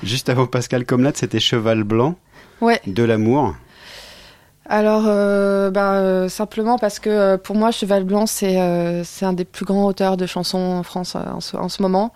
Juste 0.04 0.30
avant 0.30 0.46
Pascal 0.48 0.86
Comlade, 0.86 1.18
c'était 1.18 1.40
Cheval 1.40 1.84
Blanc 1.84 2.16
Ouais. 2.62 2.80
de 2.88 3.04
l'amour. 3.04 3.56
Alors, 4.70 5.04
euh, 5.08 5.70
bah, 5.72 5.96
euh, 5.96 6.30
simplement 6.30 6.78
parce 6.78 7.00
que 7.00 7.36
pour 7.38 7.56
moi, 7.56 7.72
Cheval 7.72 8.04
Blanc, 8.06 8.26
c'est 8.28 8.58
un 8.58 9.34
des 9.34 9.44
plus 9.46 9.66
grands 9.66 9.86
auteurs 9.88 10.16
de 10.16 10.26
chansons 10.26 10.60
en 10.60 10.84
France 10.84 11.16
en 11.16 11.42
ce, 11.42 11.58
en 11.58 11.68
ce 11.68 11.82
moment. 11.82 12.14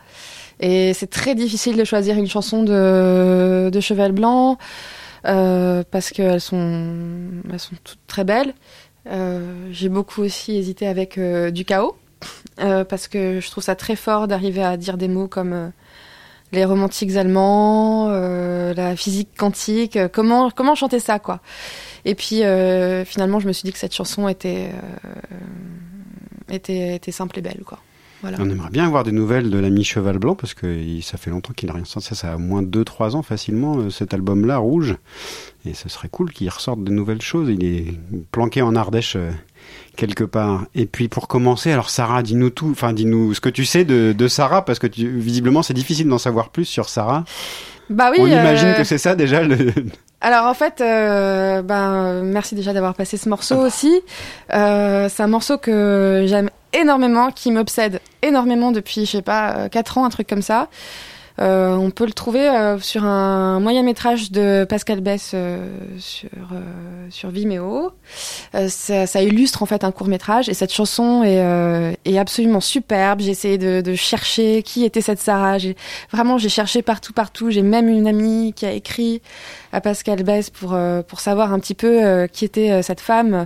Et 0.62 0.94
c'est 0.94 1.10
très 1.10 1.36
difficile 1.36 1.76
de 1.76 1.84
choisir 1.84 2.16
une 2.16 2.28
chanson 2.30 2.64
de, 2.64 3.70
de 3.74 3.80
Cheval 3.82 4.14
Blanc 4.14 4.58
parce 5.26 6.12
qu'elles 6.12 6.42
sont, 6.42 6.94
elles 7.52 7.60
sont 7.60 7.76
toutes 7.84 8.00
très 8.08 8.24
belles. 8.24 8.54
Euh, 9.08 9.68
J'ai 9.72 9.90
beaucoup 9.90 10.22
aussi 10.22 10.56
hésité 10.56 10.88
avec 10.88 11.18
euh, 11.18 11.52
Du 11.52 11.66
Chaos 11.66 11.96
euh, 12.60 12.84
parce 12.84 13.08
que 13.08 13.40
je 13.40 13.52
trouve 13.52 13.64
ça 13.64 13.76
très 13.76 13.96
fort 13.96 14.28
d'arriver 14.28 14.64
à 14.64 14.78
dire 14.78 14.98
des 14.98 15.08
mots 15.08 15.28
comme 15.28 15.54
euh, 15.54 15.70
les 16.52 16.66
romantiques 16.66 17.16
allemands, 17.16 18.08
euh, 18.10 18.74
la 18.74 18.96
physique 18.96 19.30
quantique. 19.38 19.98
euh, 19.98 20.08
comment, 20.12 20.50
comment 20.50 20.74
chanter 20.76 21.00
ça, 21.00 21.20
quoi 21.20 21.40
Et 22.06 22.16
puis 22.16 22.44
euh, 22.44 23.04
finalement, 23.06 23.40
je 23.40 23.48
me 23.48 23.54
suis 23.54 23.64
dit 23.64 23.72
que 23.74 23.78
cette 23.80 23.94
chanson 23.94 24.28
était, 24.28 24.70
euh, 25.06 26.54
était, 26.54 26.96
était 26.96 27.12
simple 27.12 27.38
et 27.40 27.42
belle, 27.42 27.62
quoi. 27.66 27.80
Voilà. 28.22 28.38
On 28.40 28.50
aimerait 28.50 28.70
bien 28.72 28.86
avoir 28.86 29.04
des 29.04 29.12
nouvelles 29.12 29.50
de 29.52 29.60
l'ami 29.60 29.84
Cheval 29.84 30.18
Blanc 30.18 30.36
parce 30.36 30.54
que 30.54 30.80
ça 31.02 31.18
fait 31.18 31.30
longtemps 31.30 31.54
qu'il 31.56 31.68
n'a 31.68 31.76
rien 31.76 31.86
sorti. 31.86 32.08
Ça, 32.10 32.16
ça 32.16 32.34
a 32.34 32.38
moins 32.38 32.64
2-3 32.64 33.16
ans 33.16 33.22
facilement, 33.22 33.78
euh, 33.78 33.90
cet 33.90 34.14
album-là, 34.14 34.58
Rouge. 34.58 34.96
Et 35.66 35.74
ce 35.74 35.90
serait 35.90 36.10
cool 36.10 36.32
qu'il 36.32 36.50
ressorte 36.50 36.84
de 36.84 36.92
nouvelles 36.92 37.22
choses. 37.22 37.50
Il 37.50 37.64
est 37.64 37.94
planqué 38.32 38.62
en 38.62 38.76
Ardèche 38.76 39.16
euh, 39.16 39.30
quelque 39.96 40.24
part. 40.24 40.66
Et 40.76 40.86
puis 40.86 41.08
pour 41.08 41.28
commencer, 41.28 41.72
alors 41.72 41.90
Sarah, 41.90 42.24
dis-nous 42.24 42.50
tout, 42.50 42.70
enfin 42.72 42.94
dis-nous 42.94 43.34
ce 43.34 43.42
que 43.42 43.50
tu 43.50 43.66
sais 43.66 43.84
de, 43.86 44.14
de 44.18 44.28
Sarah 44.28 44.64
parce 44.66 44.80
que 44.80 44.88
tu- 44.88 45.18
visiblement 45.20 45.62
c'est 45.64 45.74
difficile 45.74 46.08
d'en 46.08 46.18
savoir 46.18 46.50
plus 46.50 46.66
sur 46.66 46.90
Sarah. 46.90 47.24
Bah 47.90 48.10
oui. 48.12 48.18
On 48.22 48.26
imagine 48.28 48.70
euh, 48.70 48.74
que 48.74 48.84
c'est 48.84 48.98
ça 48.98 49.16
déjà 49.16 49.44
le. 49.44 49.72
Alors 50.22 50.46
en 50.48 50.56
fait, 50.56 50.82
euh, 50.82 51.62
ben 51.62 52.24
merci 52.24 52.56
déjà 52.56 52.74
d'avoir 52.74 52.96
passé 52.96 53.16
ce 53.18 53.30
morceau 53.30 53.58
aussi. 53.58 54.02
Euh, 54.54 55.08
c'est 55.08 55.22
un 55.22 55.28
morceau 55.28 55.58
que 55.60 56.26
j'aime 56.28 56.50
énormément, 56.76 57.32
qui 57.32 57.52
m'obsède 57.52 58.02
énormément 58.22 58.72
depuis, 58.72 59.06
je 59.06 59.12
sais 59.12 59.22
pas, 59.22 59.70
4 59.70 59.98
ans, 59.98 60.06
un 60.06 60.10
truc 60.10 60.28
comme 60.28 60.42
ça. 60.42 60.70
Euh, 61.40 61.76
on 61.76 61.92
peut 61.92 62.06
le 62.06 62.14
trouver 62.14 62.48
euh, 62.50 62.80
sur 62.80 63.04
un 63.04 63.60
moyen 63.60 63.84
métrage 63.84 64.32
de 64.32 64.66
Pascal 64.68 65.02
Bess 65.02 65.32
euh, 65.34 65.68
sur 65.98 66.30
sur 67.10 67.30
Vimeo. 67.30 67.92
Ça, 68.68 69.06
ça 69.06 69.22
illustre 69.22 69.62
en 69.62 69.66
fait 69.66 69.84
un 69.84 69.92
court 69.92 70.08
métrage 70.08 70.50
et 70.50 70.54
cette 70.54 70.74
chanson 70.74 71.24
est, 71.24 71.98
est 72.06 72.18
absolument 72.18 72.62
superbe. 72.62 73.20
J'ai 73.20 73.32
essayé 73.32 73.58
de, 73.58 73.82
de 73.82 73.96
chercher 73.96 74.64
qui 74.64 74.84
était 74.84 75.02
cette 75.02 75.20
Sarah. 75.20 75.58
Vraiment 76.12 76.38
j'ai 76.38 76.50
cherché 76.50 76.82
partout 76.82 77.14
partout. 77.14 77.52
J'ai 77.52 77.62
même 77.62 77.90
une 77.90 78.08
amie 78.08 78.54
qui 78.54 78.66
a 78.66 78.72
écrit 78.72 79.22
à 79.72 79.82
Pascal 79.82 80.24
Bess 80.24 80.50
pour 80.50 80.78
pour 81.08 81.20
savoir 81.20 81.54
un 81.54 81.60
petit 81.60 81.76
peu 81.76 82.28
qui 82.32 82.46
était 82.46 82.82
cette 82.82 83.02
femme 83.02 83.46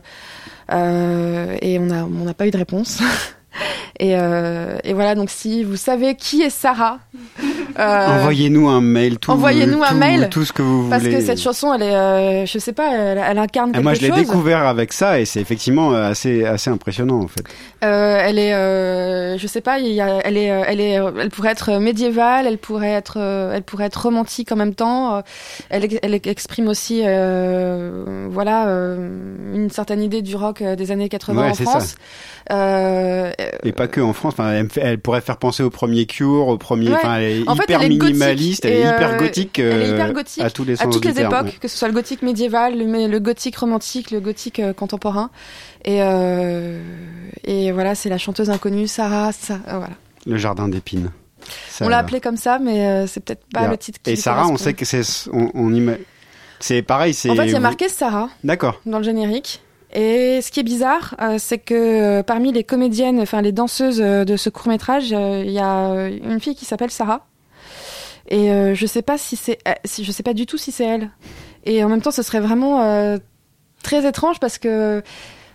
Euh, 0.71 1.57
et 1.61 1.79
on 1.79 1.89
a 1.89 2.03
on 2.03 2.25
n'a 2.25 2.33
pas 2.33 2.47
eu 2.47 2.51
de 2.51 2.57
réponse. 2.57 3.01
Et, 4.01 4.15
euh, 4.15 4.77
et 4.85 4.93
voilà, 4.93 5.13
donc 5.15 5.29
si 5.29 5.63
vous 5.63 5.75
savez 5.75 6.15
qui 6.15 6.41
est 6.41 6.49
Sarah, 6.49 6.99
euh, 7.79 8.07
Envoyez-nous 8.19 8.69
un 8.69 8.79
mail. 8.79 9.19
Tout, 9.19 9.31
envoyez-nous 9.31 9.83
un 9.83 9.91
mail. 9.93 10.29
Tout 10.31 10.45
ce 10.45 10.53
que 10.53 10.61
vous 10.61 10.89
parce 10.89 11.03
voulez. 11.03 11.15
que 11.15 11.21
cette 11.21 11.41
chanson, 11.41 11.73
elle 11.73 11.81
est, 11.83 11.95
euh, 11.95 12.45
je 12.45 12.57
sais 12.59 12.71
pas, 12.71 12.93
elle, 12.95 13.17
elle 13.29 13.37
incarne 13.37 13.73
quelque 13.73 13.83
moi, 13.83 13.93
je 13.95 14.01
l'ai 14.01 14.07
chose. 14.07 14.17
découvert 14.19 14.65
avec 14.65 14.93
ça 14.93 15.19
et 15.19 15.25
c'est 15.25 15.41
effectivement 15.41 15.91
assez, 15.93 16.45
assez 16.45 16.69
impressionnant 16.69 17.19
en 17.19 17.27
fait. 17.27 17.43
Euh, 17.83 18.17
elle 18.21 18.39
est, 18.39 18.53
euh, 18.53 19.37
je 19.37 19.47
sais 19.47 19.59
pas, 19.61 19.79
il 19.79 19.91
y 19.91 19.99
a, 19.99 20.19
elle 20.23 20.37
est, 20.37 20.45
elle 20.45 20.79
est, 20.79 20.91
elle 21.19 21.29
pourrait 21.29 21.51
être 21.51 21.73
médiévale, 21.79 22.47
elle 22.47 22.57
pourrait 22.57 22.91
être, 22.93 23.17
euh, 23.17 23.53
elle 23.53 23.63
pourrait 23.63 23.85
être 23.87 24.01
romantique 24.01 24.51
en 24.53 24.55
même 24.55 24.75
temps. 24.75 25.21
Elle, 25.69 25.83
ex- 25.85 25.99
elle 26.01 26.13
exprime 26.13 26.69
aussi, 26.69 27.01
euh, 27.05 28.27
voilà, 28.31 28.67
euh, 28.69 29.09
une 29.53 29.69
certaine 29.69 30.01
idée 30.01 30.21
du 30.21 30.37
rock 30.37 30.63
des 30.63 30.91
années 30.91 31.09
80 31.09 31.41
Ouais, 31.41 31.49
en 31.49 31.53
France. 31.53 31.95
Euh, 32.51 33.31
Et 33.63 33.71
pas 33.73 33.87
que 33.89 33.99
en 34.01 34.13
France. 34.13 34.33
Enfin, 34.37 34.51
elle, 34.53 34.69
fait- 34.69 34.81
elle 34.81 34.99
pourrait 34.99 35.21
faire 35.21 35.37
penser 35.37 35.63
au 35.63 35.69
premier 35.69 36.05
Cure, 36.05 36.47
au 36.47 36.57
premier. 36.57 36.89
Ouais. 36.89 36.95
Enfin, 36.95 37.17
elle 37.17 37.23
est 37.41 37.49
En 37.49 37.55
fait, 37.55 37.63
hyper 37.63 37.81
elle 37.81 37.91
est 37.91 37.97
gothique 37.97 38.15
minimaliste, 38.15 38.65
elle 38.65 38.73
et, 38.73 38.79
est 38.79 38.85
euh, 38.87 38.95
hyper 38.95 39.17
gothique. 39.17 39.59
elle 39.59 39.81
est 39.81 39.89
hyper 39.89 40.05
euh, 40.07 40.13
gothique 40.13 40.43
à 40.43 40.49
tous 40.49 40.63
les 40.63 40.75
sens 40.75 40.93
toutes 40.93 41.05
les 41.05 41.19
époques, 41.19 41.43
ouais. 41.45 41.53
que 41.59 41.67
ce 41.67 41.77
soit 41.77 41.87
le 41.87 41.93
gothique 41.93 42.21
médiéval, 42.21 42.77
le, 42.77 43.07
le 43.07 43.19
gothique 43.19 43.57
romantique, 43.57 44.11
le 44.11 44.19
gothique 44.19 44.59
euh, 44.59 44.73
contemporain. 44.73 45.29
Et, 45.85 45.99
et 47.45 47.71
voilà, 47.71 47.95
c'est 47.95 48.09
la 48.09 48.17
chanteuse 48.17 48.49
inconnue 48.49 48.87
Sarah. 48.87 49.31
Voilà. 49.67 49.89
Le 50.25 50.37
jardin 50.37 50.67
d'épines. 50.67 51.11
Ça, 51.69 51.85
On 51.85 51.89
l'a 51.89 51.99
appelé 51.99 52.19
comme 52.19 52.35
ça, 52.37 52.59
mais 52.59 52.85
euh, 52.85 53.07
c'est 53.07 53.21
peut-être 53.23 53.43
pas 53.53 53.67
le 53.67 53.77
titre 53.77 53.99
qui 54.03 54.11
Et 54.11 54.15
Sarah, 54.15 54.47
on 54.47 54.57
sait 54.57 54.73
que 54.73 54.83
c'est, 54.85 55.01
on, 55.31 55.49
on 55.53 55.71
ima- 55.71 55.97
c'est 56.59 56.81
pareil, 56.81 57.13
c'est. 57.13 57.29
En 57.29 57.35
fait, 57.35 57.45
il 57.45 57.51
y 57.51 57.55
a 57.55 57.59
marqué 57.61 57.87
Sarah 57.87 58.29
D'accord. 58.43 58.81
dans 58.85 58.97
le 58.97 59.03
générique. 59.05 59.61
Et 59.91 60.41
ce 60.41 60.51
qui 60.51 60.59
est 60.59 60.63
bizarre, 60.63 61.15
euh, 61.19 61.37
c'est 61.39 61.57
que 61.57 61.73
euh, 61.73 62.23
parmi 62.23 62.51
les 62.51 62.63
comédiennes, 62.63 63.19
enfin 63.19 63.41
les 63.41 63.51
danseuses 63.51 64.01
euh, 64.01 64.23
de 64.23 64.37
ce 64.37 64.49
court 64.49 64.67
métrage, 64.67 65.09
il 65.09 65.49
y 65.49 65.59
a 65.59 66.09
une 66.09 66.39
fille 66.39 66.55
qui 66.55 66.65
s'appelle 66.65 66.91
Sarah. 66.91 67.25
Et 68.31 68.49
je 68.75 68.85
sais 68.85 69.01
pas 69.01 69.17
si 69.17 69.35
c'est, 69.35 69.57
si, 69.85 70.03
je 70.03 70.11
sais 70.11 70.21
pas 70.21 70.35
du 70.35 70.45
tout 70.45 70.59
si 70.59 70.71
c'est 70.71 70.83
elle. 70.83 71.09
Et 71.63 71.83
en 71.83 71.89
même 71.89 71.99
temps, 71.99 72.11
ce 72.11 72.21
serait 72.21 72.41
vraiment 72.41 73.17
très 73.81 74.07
étrange 74.07 74.39
parce 74.39 74.59
que, 74.59 75.01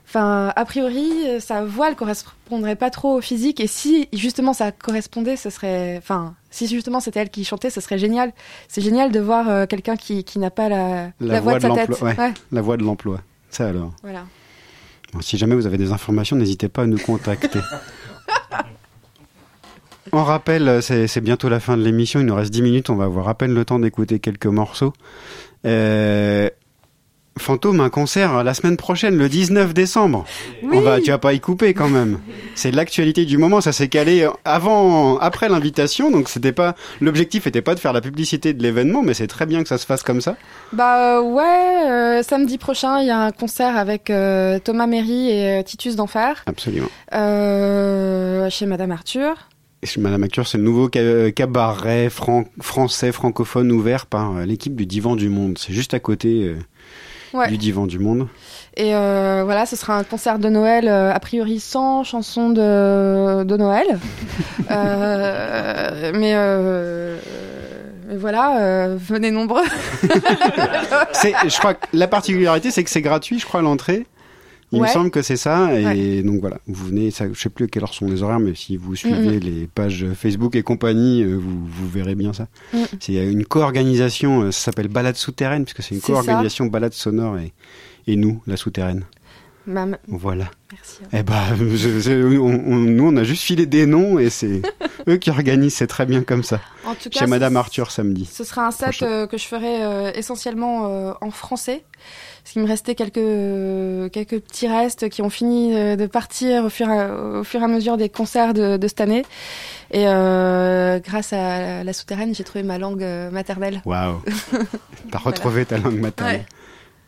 enfin, 0.08 0.52
a 0.56 0.64
priori, 0.64 1.08
sa 1.38 1.64
voix 1.64 1.90
ne 1.90 1.94
correspondrait 1.94 2.74
pas 2.74 2.90
trop 2.90 3.18
au 3.18 3.20
physique. 3.20 3.60
Et 3.60 3.68
si 3.68 4.08
justement 4.12 4.52
ça 4.52 4.72
correspondait, 4.72 5.36
ce 5.36 5.50
serait, 5.50 5.96
enfin, 5.98 6.34
si 6.50 6.66
justement 6.66 6.98
c'était 6.98 7.20
elle 7.20 7.30
qui 7.30 7.44
chantait, 7.44 7.70
ce 7.70 7.80
serait 7.80 7.98
génial. 7.98 8.32
C'est 8.66 8.82
génial 8.82 9.12
de 9.12 9.20
voir 9.20 9.68
quelqu'un 9.68 9.94
qui, 9.94 10.24
qui 10.24 10.40
n'a 10.40 10.50
pas 10.50 10.68
la, 10.68 11.10
La, 11.20 11.40
voix, 11.40 11.58
voix 11.58 11.70
de 11.70 11.76
sa 11.76 11.86
tête. 11.86 12.02
Ouais. 12.02 12.34
La 12.50 12.60
voix 12.60 12.76
de 12.76 12.82
l'emploi. 12.82 13.20
Ça 13.54 13.68
alors. 13.68 13.92
Voilà. 14.02 14.26
Bon, 15.12 15.20
si 15.20 15.38
jamais 15.38 15.54
vous 15.54 15.66
avez 15.66 15.78
des 15.78 15.92
informations, 15.92 16.34
n'hésitez 16.34 16.68
pas 16.68 16.82
à 16.82 16.86
nous 16.86 16.98
contacter. 16.98 17.60
On 20.12 20.24
rappelle, 20.24 20.68
euh, 20.68 20.80
c'est 20.80 21.06
c'est 21.06 21.20
bientôt 21.20 21.48
la 21.48 21.60
fin 21.60 21.76
de 21.76 21.82
l'émission, 21.82 22.18
il 22.18 22.26
nous 22.26 22.34
reste 22.34 22.52
10 22.52 22.62
minutes, 22.62 22.90
on 22.90 22.96
va 22.96 23.04
avoir 23.04 23.28
à 23.28 23.34
peine 23.34 23.54
le 23.54 23.64
temps 23.64 23.78
d'écouter 23.78 24.18
quelques 24.18 24.46
morceaux. 24.46 24.92
Euh, 25.66 26.50
Fantôme 27.36 27.80
un 27.80 27.90
concert 27.90 28.44
la 28.44 28.54
semaine 28.54 28.76
prochaine, 28.76 29.16
le 29.16 29.28
19 29.28 29.74
décembre. 29.74 30.24
Oui. 30.62 30.70
On 30.72 30.80
va, 30.80 31.00
tu 31.00 31.10
vas 31.10 31.18
pas 31.18 31.32
y 31.32 31.40
couper 31.40 31.74
quand 31.74 31.88
même. 31.88 32.20
C'est 32.54 32.70
l'actualité 32.70 33.24
du 33.24 33.38
moment. 33.38 33.60
Ça 33.60 33.72
s'est 33.72 33.88
calé 33.88 34.28
avant, 34.44 35.18
après 35.18 35.48
l'invitation, 35.48 36.12
donc 36.12 36.28
c'était 36.28 36.52
pas 36.52 36.76
l'objectif 37.00 37.46
était 37.48 37.60
pas 37.62 37.74
de 37.74 37.80
faire 37.80 37.92
la 37.92 38.00
publicité 38.00 38.52
de 38.52 38.62
l'événement, 38.62 39.02
mais 39.02 39.14
c'est 39.14 39.26
très 39.26 39.46
bien 39.46 39.62
que 39.62 39.68
ça 39.68 39.78
se 39.78 39.86
fasse 39.86 40.02
comme 40.04 40.20
ça. 40.20 40.36
Bah 40.72 41.18
euh, 41.18 41.22
ouais, 41.22 41.90
euh, 41.90 42.22
samedi 42.22 42.56
prochain, 42.56 43.00
il 43.00 43.08
y 43.08 43.10
a 43.10 43.18
un 43.18 43.32
concert 43.32 43.76
avec 43.76 44.10
euh, 44.10 44.60
Thomas 44.60 44.86
Méry 44.86 45.30
et 45.30 45.58
euh, 45.58 45.62
Titus 45.64 45.96
d'Enfer 45.96 46.42
Absolument. 46.46 46.88
euh, 47.14 48.48
chez 48.50 48.66
Madame 48.66 48.92
Arthur. 48.92 49.34
Madame 49.98 50.22
Acture, 50.22 50.46
c'est 50.46 50.56
le 50.56 50.64
nouveau 50.64 50.88
ca- 50.92 51.30
cabaret 51.32 52.08
fran- 52.08 52.44
français 52.62 53.12
francophone 53.12 53.70
ouvert 53.70 54.06
par 54.06 54.32
l'équipe 54.46 54.74
du 54.74 54.86
Divan 54.86 55.14
du 55.14 55.28
Monde. 55.28 55.58
C'est 55.58 55.74
juste 55.74 55.92
à 55.92 56.00
côté 56.00 56.54
Ouais. 57.34 57.48
du 57.48 57.58
Divan 57.58 57.86
du 57.86 57.98
Monde. 57.98 58.28
Et 58.76 58.94
euh, 58.94 59.42
voilà, 59.44 59.66
ce 59.66 59.74
sera 59.76 59.96
un 59.98 60.04
concert 60.04 60.38
de 60.38 60.48
Noël, 60.48 60.86
euh, 60.88 61.12
a 61.12 61.18
priori 61.18 61.58
sans 61.58 62.04
chanson 62.04 62.50
de, 62.50 63.42
de 63.44 63.56
Noël. 63.56 63.86
Euh, 64.70 66.10
mais, 66.14 66.32
euh, 66.34 67.18
mais 68.08 68.16
voilà, 68.16 68.58
euh, 68.60 68.96
venez 68.98 69.30
nombreux. 69.30 69.62
Je 71.22 71.58
crois 71.58 71.74
que 71.74 71.86
la 71.92 72.08
particularité, 72.08 72.70
c'est 72.70 72.82
que 72.82 72.90
c'est 72.90 73.02
gratuit, 73.02 73.38
je 73.38 73.46
crois, 73.46 73.60
à 73.60 73.62
l'entrée. 73.62 74.06
Il 74.72 74.80
Ouais. 74.80 74.88
me 74.88 74.92
semble 74.92 75.10
que 75.10 75.22
c'est 75.22 75.36
ça. 75.36 75.78
Et 75.78 75.84
Ouais. 75.84 76.22
donc 76.22 76.40
voilà, 76.40 76.58
vous 76.66 76.86
venez, 76.86 77.10
ça, 77.10 77.26
je 77.32 77.38
sais 77.38 77.48
plus 77.48 77.66
à 77.66 77.68
quelle 77.68 77.82
heure 77.84 77.94
sont 77.94 78.06
les 78.08 78.22
horaires, 78.22 78.40
mais 78.40 78.54
si 78.54 78.76
vous 78.76 78.96
suivez 78.96 79.36
Mhm. 79.36 79.40
les 79.40 79.68
pages 79.72 80.06
Facebook 80.14 80.56
et 80.56 80.62
compagnie, 80.62 81.22
euh, 81.22 81.36
vous, 81.36 81.64
vous 81.66 81.88
verrez 81.88 82.14
bien 82.16 82.32
ça. 82.32 82.48
Mhm. 82.72 82.86
C'est 83.00 83.14
une 83.30 83.44
co-organisation, 83.44 84.42
euh, 84.42 84.50
ça 84.50 84.64
s'appelle 84.66 84.88
Balade 84.88 85.16
souterraine, 85.16 85.64
puisque 85.64 85.82
c'est 85.82 85.94
une 85.94 86.00
co-organisation 86.00 86.66
Balade 86.66 86.92
sonore 86.94 87.38
et, 87.38 87.52
et 88.06 88.16
nous, 88.16 88.40
la 88.46 88.56
souterraine. 88.56 89.04
Mam- 89.66 89.96
Voilà. 90.08 90.50
Merci. 90.72 90.98
Eh 91.12 91.22
ben, 91.22 91.42
je- 91.76 92.00
je- 92.00 92.38
on- 92.38 92.62
on- 92.66 92.76
nous, 92.80 93.06
on 93.08 93.16
a 93.16 93.24
juste 93.24 93.42
filé 93.44 93.64
des 93.66 93.86
noms 93.86 94.18
et 94.18 94.28
c'est 94.28 94.60
eux 95.08 95.16
qui 95.16 95.30
organisent, 95.30 95.74
c'est 95.74 95.86
très 95.86 96.06
bien 96.06 96.22
comme 96.22 96.42
ça. 96.42 96.60
En 96.86 96.94
tout 96.94 97.08
cas, 97.10 97.20
Chez 97.20 97.26
Madame 97.26 97.56
Arthur 97.56 97.90
samedi. 97.90 98.24
Ce 98.30 98.44
sera 98.44 98.66
un 98.66 98.70
set 98.70 99.02
euh, 99.02 99.26
que 99.26 99.36
je 99.38 99.44
ferai 99.46 99.82
euh, 99.84 100.12
essentiellement 100.14 100.86
euh, 100.86 101.12
en 101.20 101.30
français. 101.30 101.84
Parce 102.42 102.52
qu'il 102.52 102.62
me 102.62 102.68
restait 102.68 102.94
quelques, 102.94 104.12
quelques 104.12 104.38
petits 104.42 104.68
restes 104.68 105.08
qui 105.08 105.22
ont 105.22 105.30
fini 105.30 105.72
de 105.74 106.06
partir 106.06 106.64
au 106.64 106.68
fur, 106.68 106.88
et 106.90 106.98
à, 107.00 107.14
au 107.40 107.44
fur 107.44 107.60
et 107.60 107.64
à 107.64 107.68
mesure 107.68 107.96
des 107.96 108.10
concerts 108.10 108.52
de, 108.52 108.76
de 108.76 108.86
cette 108.88 109.00
année. 109.00 109.24
Et 109.92 110.02
grâce 110.04 111.32
à 111.32 111.82
la 111.84 111.92
souterraine, 111.94 112.34
j'ai 112.34 112.44
trouvé 112.44 112.62
ma 112.62 112.76
langue 112.76 113.06
maternelle. 113.32 113.80
Waouh. 113.86 114.20
T'as 115.10 115.18
retrouvé 115.18 115.64
ta 115.64 115.78
langue 115.78 115.98
maternelle. 116.00 116.44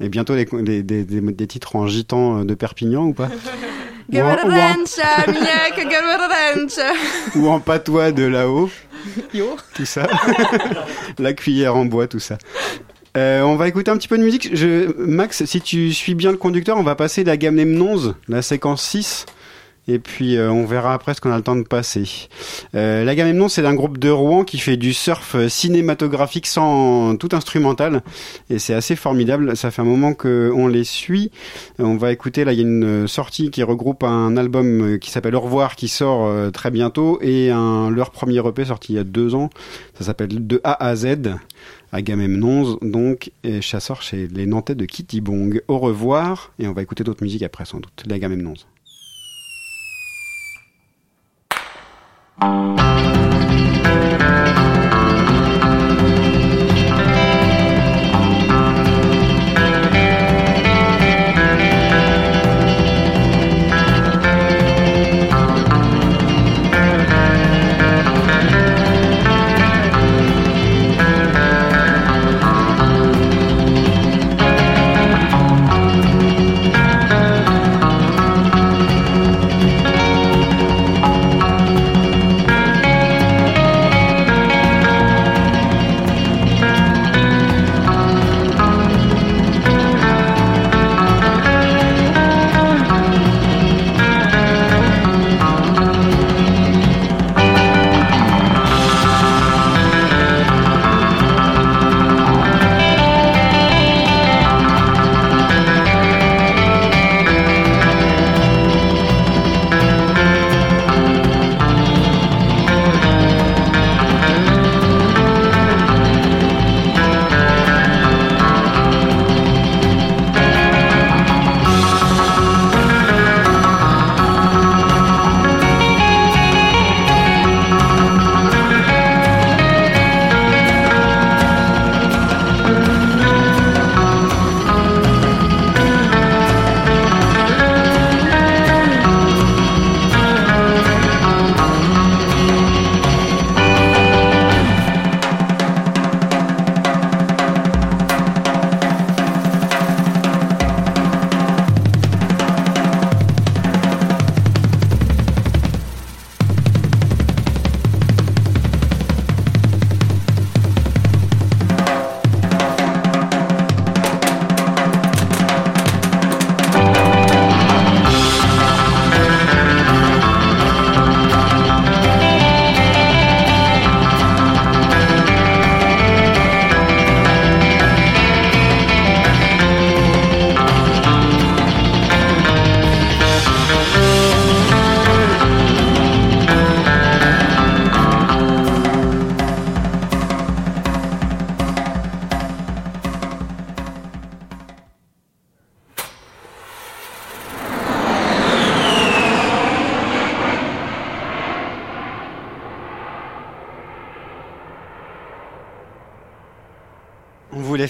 Ouais. 0.00 0.06
Et 0.06 0.08
bientôt 0.08 0.34
les- 0.34 0.44
des, 0.46 0.82
des- 0.82 1.04
des 1.04 1.46
titres 1.46 1.76
en 1.76 1.86
gitan 1.86 2.44
de 2.44 2.54
Perpignan 2.54 3.04
ou 3.04 3.12
pas? 3.12 3.28
ou, 4.12 4.16
en, 4.16 4.20
ou, 4.20 4.24
en, 4.24 4.34
Gabarancha, 4.34 5.26
miak, 5.28 5.88
gabarancha. 5.90 6.92
ou 7.36 7.48
en 7.48 7.60
patois 7.60 8.12
de 8.12 8.24
là-haut, 8.24 8.70
Yo. 9.34 9.56
tout 9.74 9.84
ça. 9.84 10.06
La 11.18 11.32
cuillère 11.32 11.76
en 11.76 11.84
bois, 11.84 12.06
tout 12.06 12.20
ça. 12.20 12.38
Euh, 13.16 13.40
on 13.42 13.56
va 13.56 13.68
écouter 13.68 13.90
un 13.90 13.96
petit 13.96 14.08
peu 14.08 14.18
de 14.18 14.22
musique. 14.22 14.54
Je, 14.54 14.92
Max, 14.98 15.44
si 15.46 15.60
tu 15.60 15.92
suis 15.92 16.14
bien 16.14 16.30
le 16.30 16.36
conducteur, 16.36 16.76
on 16.76 16.82
va 16.82 16.94
passer 16.94 17.24
la 17.24 17.36
gamme 17.36 17.58
11, 17.58 18.14
la 18.28 18.42
séquence 18.42 18.82
6. 18.82 19.26
Et 19.88 19.98
puis 19.98 20.36
euh, 20.36 20.50
on 20.50 20.66
verra 20.66 20.94
après 20.94 21.14
ce 21.14 21.20
qu'on 21.20 21.30
a 21.30 21.36
le 21.36 21.42
temps 21.42 21.56
de 21.56 21.62
passer. 21.62 22.28
Euh, 22.74 23.04
la 23.04 23.14
gamme 23.14 23.30
non, 23.32 23.48
c'est 23.48 23.64
un 23.64 23.74
groupe 23.74 23.98
de 23.98 24.10
Rouen 24.10 24.44
qui 24.44 24.58
fait 24.58 24.76
du 24.76 24.92
surf 24.92 25.34
euh, 25.34 25.48
cinématographique 25.48 26.46
sans 26.46 27.16
tout 27.16 27.28
instrumental, 27.32 28.02
et 28.50 28.58
c'est 28.58 28.74
assez 28.74 28.96
formidable. 28.96 29.56
Ça 29.56 29.70
fait 29.70 29.82
un 29.82 29.86
moment 29.86 30.14
que 30.14 30.52
on 30.54 30.66
les 30.68 30.84
suit. 30.84 31.30
Euh, 31.80 31.84
On 31.84 31.96
va 31.96 32.12
écouter 32.12 32.44
là, 32.44 32.52
il 32.52 32.56
y 32.56 32.60
a 32.60 32.62
une 32.62 33.04
euh, 33.04 33.06
sortie 33.06 33.50
qui 33.50 33.62
regroupe 33.62 34.02
un 34.02 34.36
album 34.36 34.98
qui 34.98 35.10
s'appelle 35.10 35.36
Au 35.36 35.40
revoir, 35.40 35.76
qui 35.76 35.88
sort 35.88 36.50
très 36.52 36.70
bientôt, 36.70 37.18
et 37.22 37.50
un 37.50 37.90
leur 37.90 38.10
premier 38.10 38.38
EP 38.46 38.64
sorti 38.64 38.92
il 38.92 38.96
y 38.96 38.98
a 38.98 39.04
deux 39.04 39.34
ans. 39.34 39.50
Ça 39.98 40.04
s'appelle 40.04 40.46
De 40.46 40.60
A 40.64 40.84
à 40.84 40.96
Z. 40.96 41.06
Agamemnon, 41.92 42.78
donc, 42.82 43.30
et 43.44 43.62
sort 43.62 44.02
chez 44.02 44.26
les 44.28 44.46
Nantais 44.46 44.74
de 44.74 44.84
Kitty 44.84 45.20
Bong. 45.20 45.62
Au 45.68 45.78
revoir, 45.78 46.52
et 46.58 46.66
on 46.66 46.72
va 46.72 46.82
écouter 46.82 47.04
d'autres 47.04 47.22
musiques 47.22 47.42
après 47.42 47.64
sans 47.64 47.78
doute. 47.78 48.02
L'Agamemnon. 48.06 48.54
Thank 52.38 52.80
you. 54.60 54.65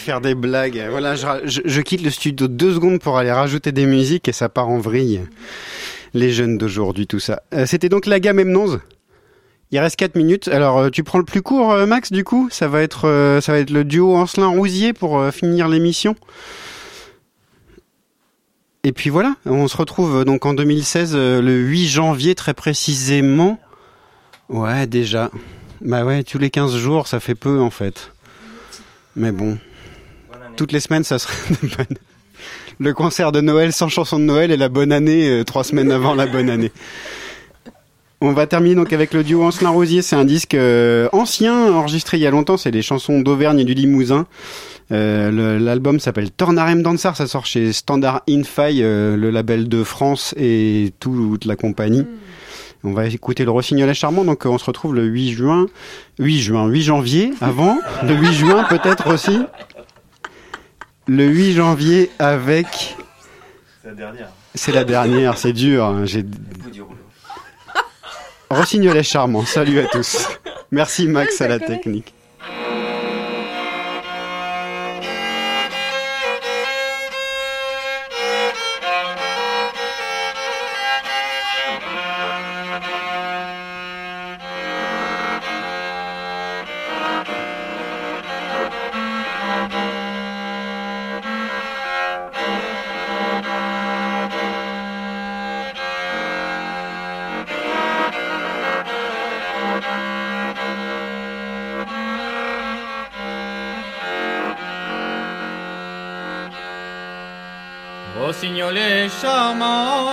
Faire 0.07 0.21
des 0.21 0.35
blagues. 0.35 0.83
Voilà, 0.91 1.15
je, 1.17 1.81
quitte 1.83 2.03
le 2.03 2.11
studio 2.11 2.49
deux 2.49 2.75
secondes 2.75 3.01
pour 3.01 3.19
aller 3.19 3.33
rajouter 3.33 3.73
des 3.73 3.87
musiques 3.87 4.29
et 4.29 4.33
ça 4.33 4.49
part 4.49 4.69
en 4.69 4.79
vrille. 4.79 5.21
Les 6.15 6.33
jeunes 6.33 6.57
d'aujourd'hui, 6.57 7.07
tout 7.07 7.21
ça. 7.21 7.43
Euh, 7.53 7.67
C'était 7.67 7.91
donc 7.91 8.07
la 8.07 8.21
gamme 8.21 8.39
M11. 8.39 8.79
Il 9.73 9.79
reste 9.79 9.97
4 9.97 10.15
minutes. 10.15 10.49
Alors, 10.49 10.79
euh, 10.79 10.91
tu 10.91 11.03
prends 11.03 11.19
le 11.19 11.25
plus 11.25 11.43
court, 11.43 11.73
euh, 11.73 11.87
Max, 11.87 12.11
du 12.11 12.25
coup? 12.25 12.49
Ça 12.51 12.69
va 12.69 12.81
être, 12.81 13.39
ça 13.43 13.53
va 13.53 13.59
être 13.59 13.71
le 13.71 13.85
duo 13.85 14.15
Ancelin-Rousier 14.17 14.95
pour 14.95 15.31
finir 15.33 15.69
l'émission. 15.69 16.17
Et 18.87 18.93
puis 18.93 19.11
voilà, 19.11 19.35
on 19.47 19.67
se 19.67 19.77
retrouve 19.77 20.25
donc 20.25 20.47
en 20.47 20.55
2016, 20.55 21.15
euh, 21.17 21.43
le 21.43 21.57
8 21.57 21.89
janvier 21.89 22.37
très 22.37 22.55
précisément. 22.55 23.59
Ouais, 24.49 24.87
déjà. 24.87 25.33
Bah 25.81 26.05
ouais, 26.05 26.23
tous 26.23 26.39
les 26.39 26.51
15 26.51 26.77
jours, 26.77 27.09
ça 27.09 27.19
fait 27.19 27.35
peu 27.35 27.59
en 27.59 27.71
fait. 27.71 28.13
Mais 29.17 29.33
bon, 29.33 29.59
toutes 30.57 30.73
les 30.73 30.81
semaines, 30.81 31.05
ça 31.05 31.19
serait 31.19 31.87
le 32.79 32.93
concert 32.93 33.33
de 33.33 33.41
Noël 33.41 33.73
sans 33.73 33.89
chanson 33.89 34.19
de 34.19 34.25
Noël 34.25 34.51
et 34.51 34.57
la 34.57 34.69
bonne 34.69 34.93
année 34.93 35.29
euh, 35.29 35.45
trois 35.45 35.65
semaines 35.65 35.93
avant 35.93 36.15
la 36.15 36.27
bonne 36.27 36.51
année. 36.51 36.73
On 38.23 38.33
va 38.33 38.47
terminer 38.47 38.75
donc 38.75 38.95
avec 38.95 39.13
le 39.13 39.23
duo 39.23 39.45
Ancelin 39.45 39.69
Rosier. 39.69 40.01
C'est 40.01 40.17
un 40.17 40.25
disque 40.25 40.55
euh, 40.55 41.09
ancien, 41.13 41.71
enregistré 41.73 42.17
il 42.17 42.23
y 42.23 42.27
a 42.27 42.31
longtemps. 42.31 42.57
C'est 42.57 42.71
des 42.71 42.81
chansons 42.81 43.21
d'Auvergne 43.21 43.61
et 43.61 43.65
du 43.65 43.75
Limousin. 43.75 44.27
Euh, 44.91 45.59
L'album 45.59 46.01
s'appelle 46.01 46.31
Tornarem 46.31 46.83
Dansar. 46.83 47.15
Ça 47.15 47.27
sort 47.27 47.45
chez 47.45 47.75
Standard 47.75 48.23
euh, 48.29 49.17
le 49.17 49.31
label 49.31 49.69
de 49.69 49.85
France 49.85 50.35
et 50.39 50.95
toute 50.99 51.45
la 51.45 51.57
compagnie. 51.57 52.07
On 52.85 52.93
va 52.93 53.07
écouter 53.07 53.45
le 53.45 53.51
Rossignolet 53.51 53.93
charmant. 53.93 54.25
Donc 54.25 54.47
on 54.47 54.57
se 54.57 54.65
retrouve 54.65 54.95
le 54.95 55.05
8 55.05 55.33
juin, 55.33 55.67
8 56.19 56.41
juin, 56.41 56.69
8 56.69 56.83
janvier 56.83 57.31
avant, 57.43 57.79
le 58.03 58.15
8 58.15 58.33
juin 58.33 58.65
peut-être 58.65 59.13
aussi. 59.13 59.41
Le 61.07 61.25
8 61.25 61.53
janvier 61.55 62.11
avec. 62.19 62.97
C'est 63.83 63.89
la 63.89 63.95
dernière. 63.95 64.29
C'est 64.55 64.73
la 64.73 64.85
dernière, 64.85 65.39
c'est 65.39 65.53
dur. 65.53 65.85
hein, 65.85 66.05
J'ai 66.05 66.25
Rossignolet 68.51 69.03
charmant. 69.03 69.45
Salut 69.45 69.79
à 69.81 69.87
tous. 69.87 70.29
Merci 70.71 71.07
Max 71.09 71.41
à 71.41 71.49
la 71.49 71.59
technique. 71.59 72.13
Rossignolet 108.27 109.09
charmant, 109.23 110.11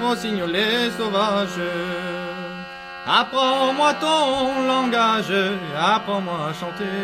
rossignolet 0.00 0.92
sauvage, 0.96 1.60
apprends-moi 3.04 3.94
ton 3.94 4.64
langage, 4.68 5.34
apprends-moi 5.76 6.50
à 6.50 6.52
chanter. 6.52 7.00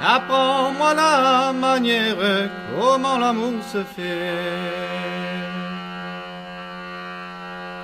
Apprends-moi 0.00 0.94
la 0.94 1.52
manière, 1.52 2.48
comment 2.78 3.18
l'amour 3.18 3.64
se 3.64 3.82
fait. 3.82 4.36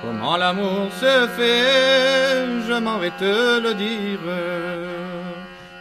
Comment 0.01 0.37
l'amour 0.37 0.87
se 1.01 1.27
fait, 1.35 2.45
je 2.69 2.79
m'en 2.79 2.99
vais 2.99 3.11
te 3.11 3.59
le 3.59 3.73
dire. 3.73 4.27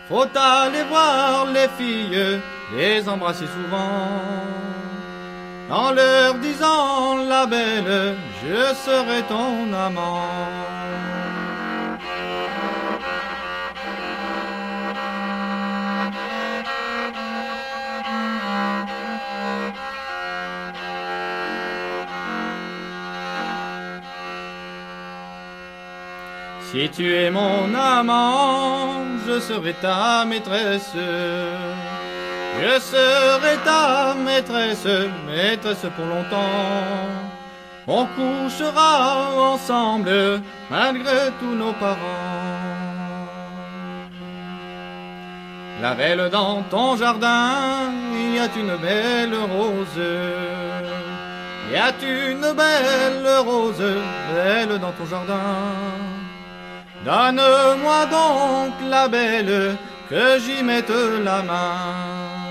Faut 0.09 0.27
aller 0.35 0.83
voir 0.91 1.47
les 1.55 1.69
filles, 1.79 2.41
les 2.77 3.09
embrasser 3.09 3.47
souvent. 3.47 4.74
En 5.71 5.93
leur 5.93 6.35
disant 6.35 7.17
la 7.27 7.47
belle, 7.47 8.17
je 8.43 8.75
serai 8.75 9.23
ton 9.23 9.73
amant. 9.73 10.21
Si 26.71 26.91
tu 26.91 27.15
es 27.15 27.31
mon 27.31 27.73
amant, 27.75 29.05
je 29.27 29.39
serai 29.39 29.75
ta 29.75 30.25
maîtresse. 30.25 30.97
Je 32.61 32.79
serai 32.81 33.57
ta 33.65 34.15
maîtresse, 34.15 34.87
maîtresse 35.27 35.87
pour 35.97 36.07
longtemps. 36.07 37.35
On 37.87 38.07
couchera 38.07 39.29
ensemble 39.37 40.41
malgré 40.71 41.31
tous 41.41 41.55
nos 41.55 41.73
parents. 41.73 42.45
La 45.83 45.95
belle 45.95 46.31
dans 46.31 46.63
ton 46.71 46.97
jardin, 46.97 47.91
il 48.15 48.37
y 48.37 48.39
a 48.39 48.49
une 48.57 48.77
belle 48.77 49.35
rose. 49.35 50.01
Y 51.71 51.77
a 51.77 51.91
une 52.03 52.53
belle 52.55 53.29
rose, 53.45 53.85
belle 54.33 54.79
dans 54.79 54.93
ton 54.93 55.07
jardin. 55.11 55.75
Donne-moi 57.05 58.07
donc 58.07 58.73
la 58.89 59.09
belle, 59.09 59.77
que 60.09 60.39
j'y 60.39 60.63
mette 60.63 60.93
la 61.23 61.43
main. 61.43 62.44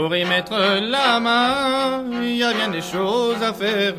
Pour 0.00 0.16
y 0.16 0.24
mettre 0.24 0.58
la 0.80 1.20
main, 1.20 2.04
il 2.22 2.36
y 2.36 2.42
a 2.42 2.54
bien 2.54 2.68
des 2.68 2.80
choses 2.80 3.42
à 3.42 3.52
faire. 3.52 3.92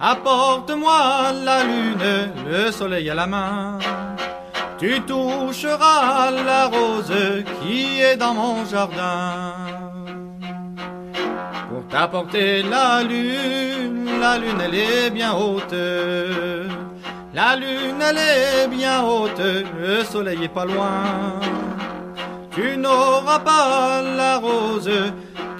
Apporte-moi 0.00 1.32
la 1.44 1.62
lune, 1.62 2.32
le 2.50 2.72
soleil 2.72 3.10
à 3.10 3.14
la 3.14 3.26
main. 3.26 3.78
Tu 4.78 4.98
toucheras 5.02 6.30
la 6.30 6.68
rose 6.68 7.44
qui 7.60 8.00
est 8.00 8.16
dans 8.16 8.32
mon 8.32 8.64
jardin. 8.64 9.52
Pour 11.68 11.86
t'apporter 11.88 12.62
la 12.62 13.02
lune, 13.02 14.08
la 14.18 14.38
lune 14.38 14.62
elle 14.64 14.74
est 14.74 15.10
bien 15.10 15.34
haute. 15.34 15.76
La 17.34 17.56
lune 17.56 18.00
elle 18.00 18.16
est 18.16 18.68
bien 18.68 19.02
haute, 19.02 19.42
le 19.78 20.02
soleil 20.02 20.44
est 20.44 20.48
pas 20.48 20.64
loin 20.64 21.40
tu 22.56 22.78
n'auras 22.78 23.40
pas 23.40 24.00
la 24.00 24.38
rose 24.38 24.90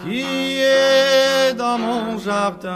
qui 0.02 0.60
est 0.60 1.52
dans 1.52 1.76
mon 1.76 2.18
jardin. 2.18 2.72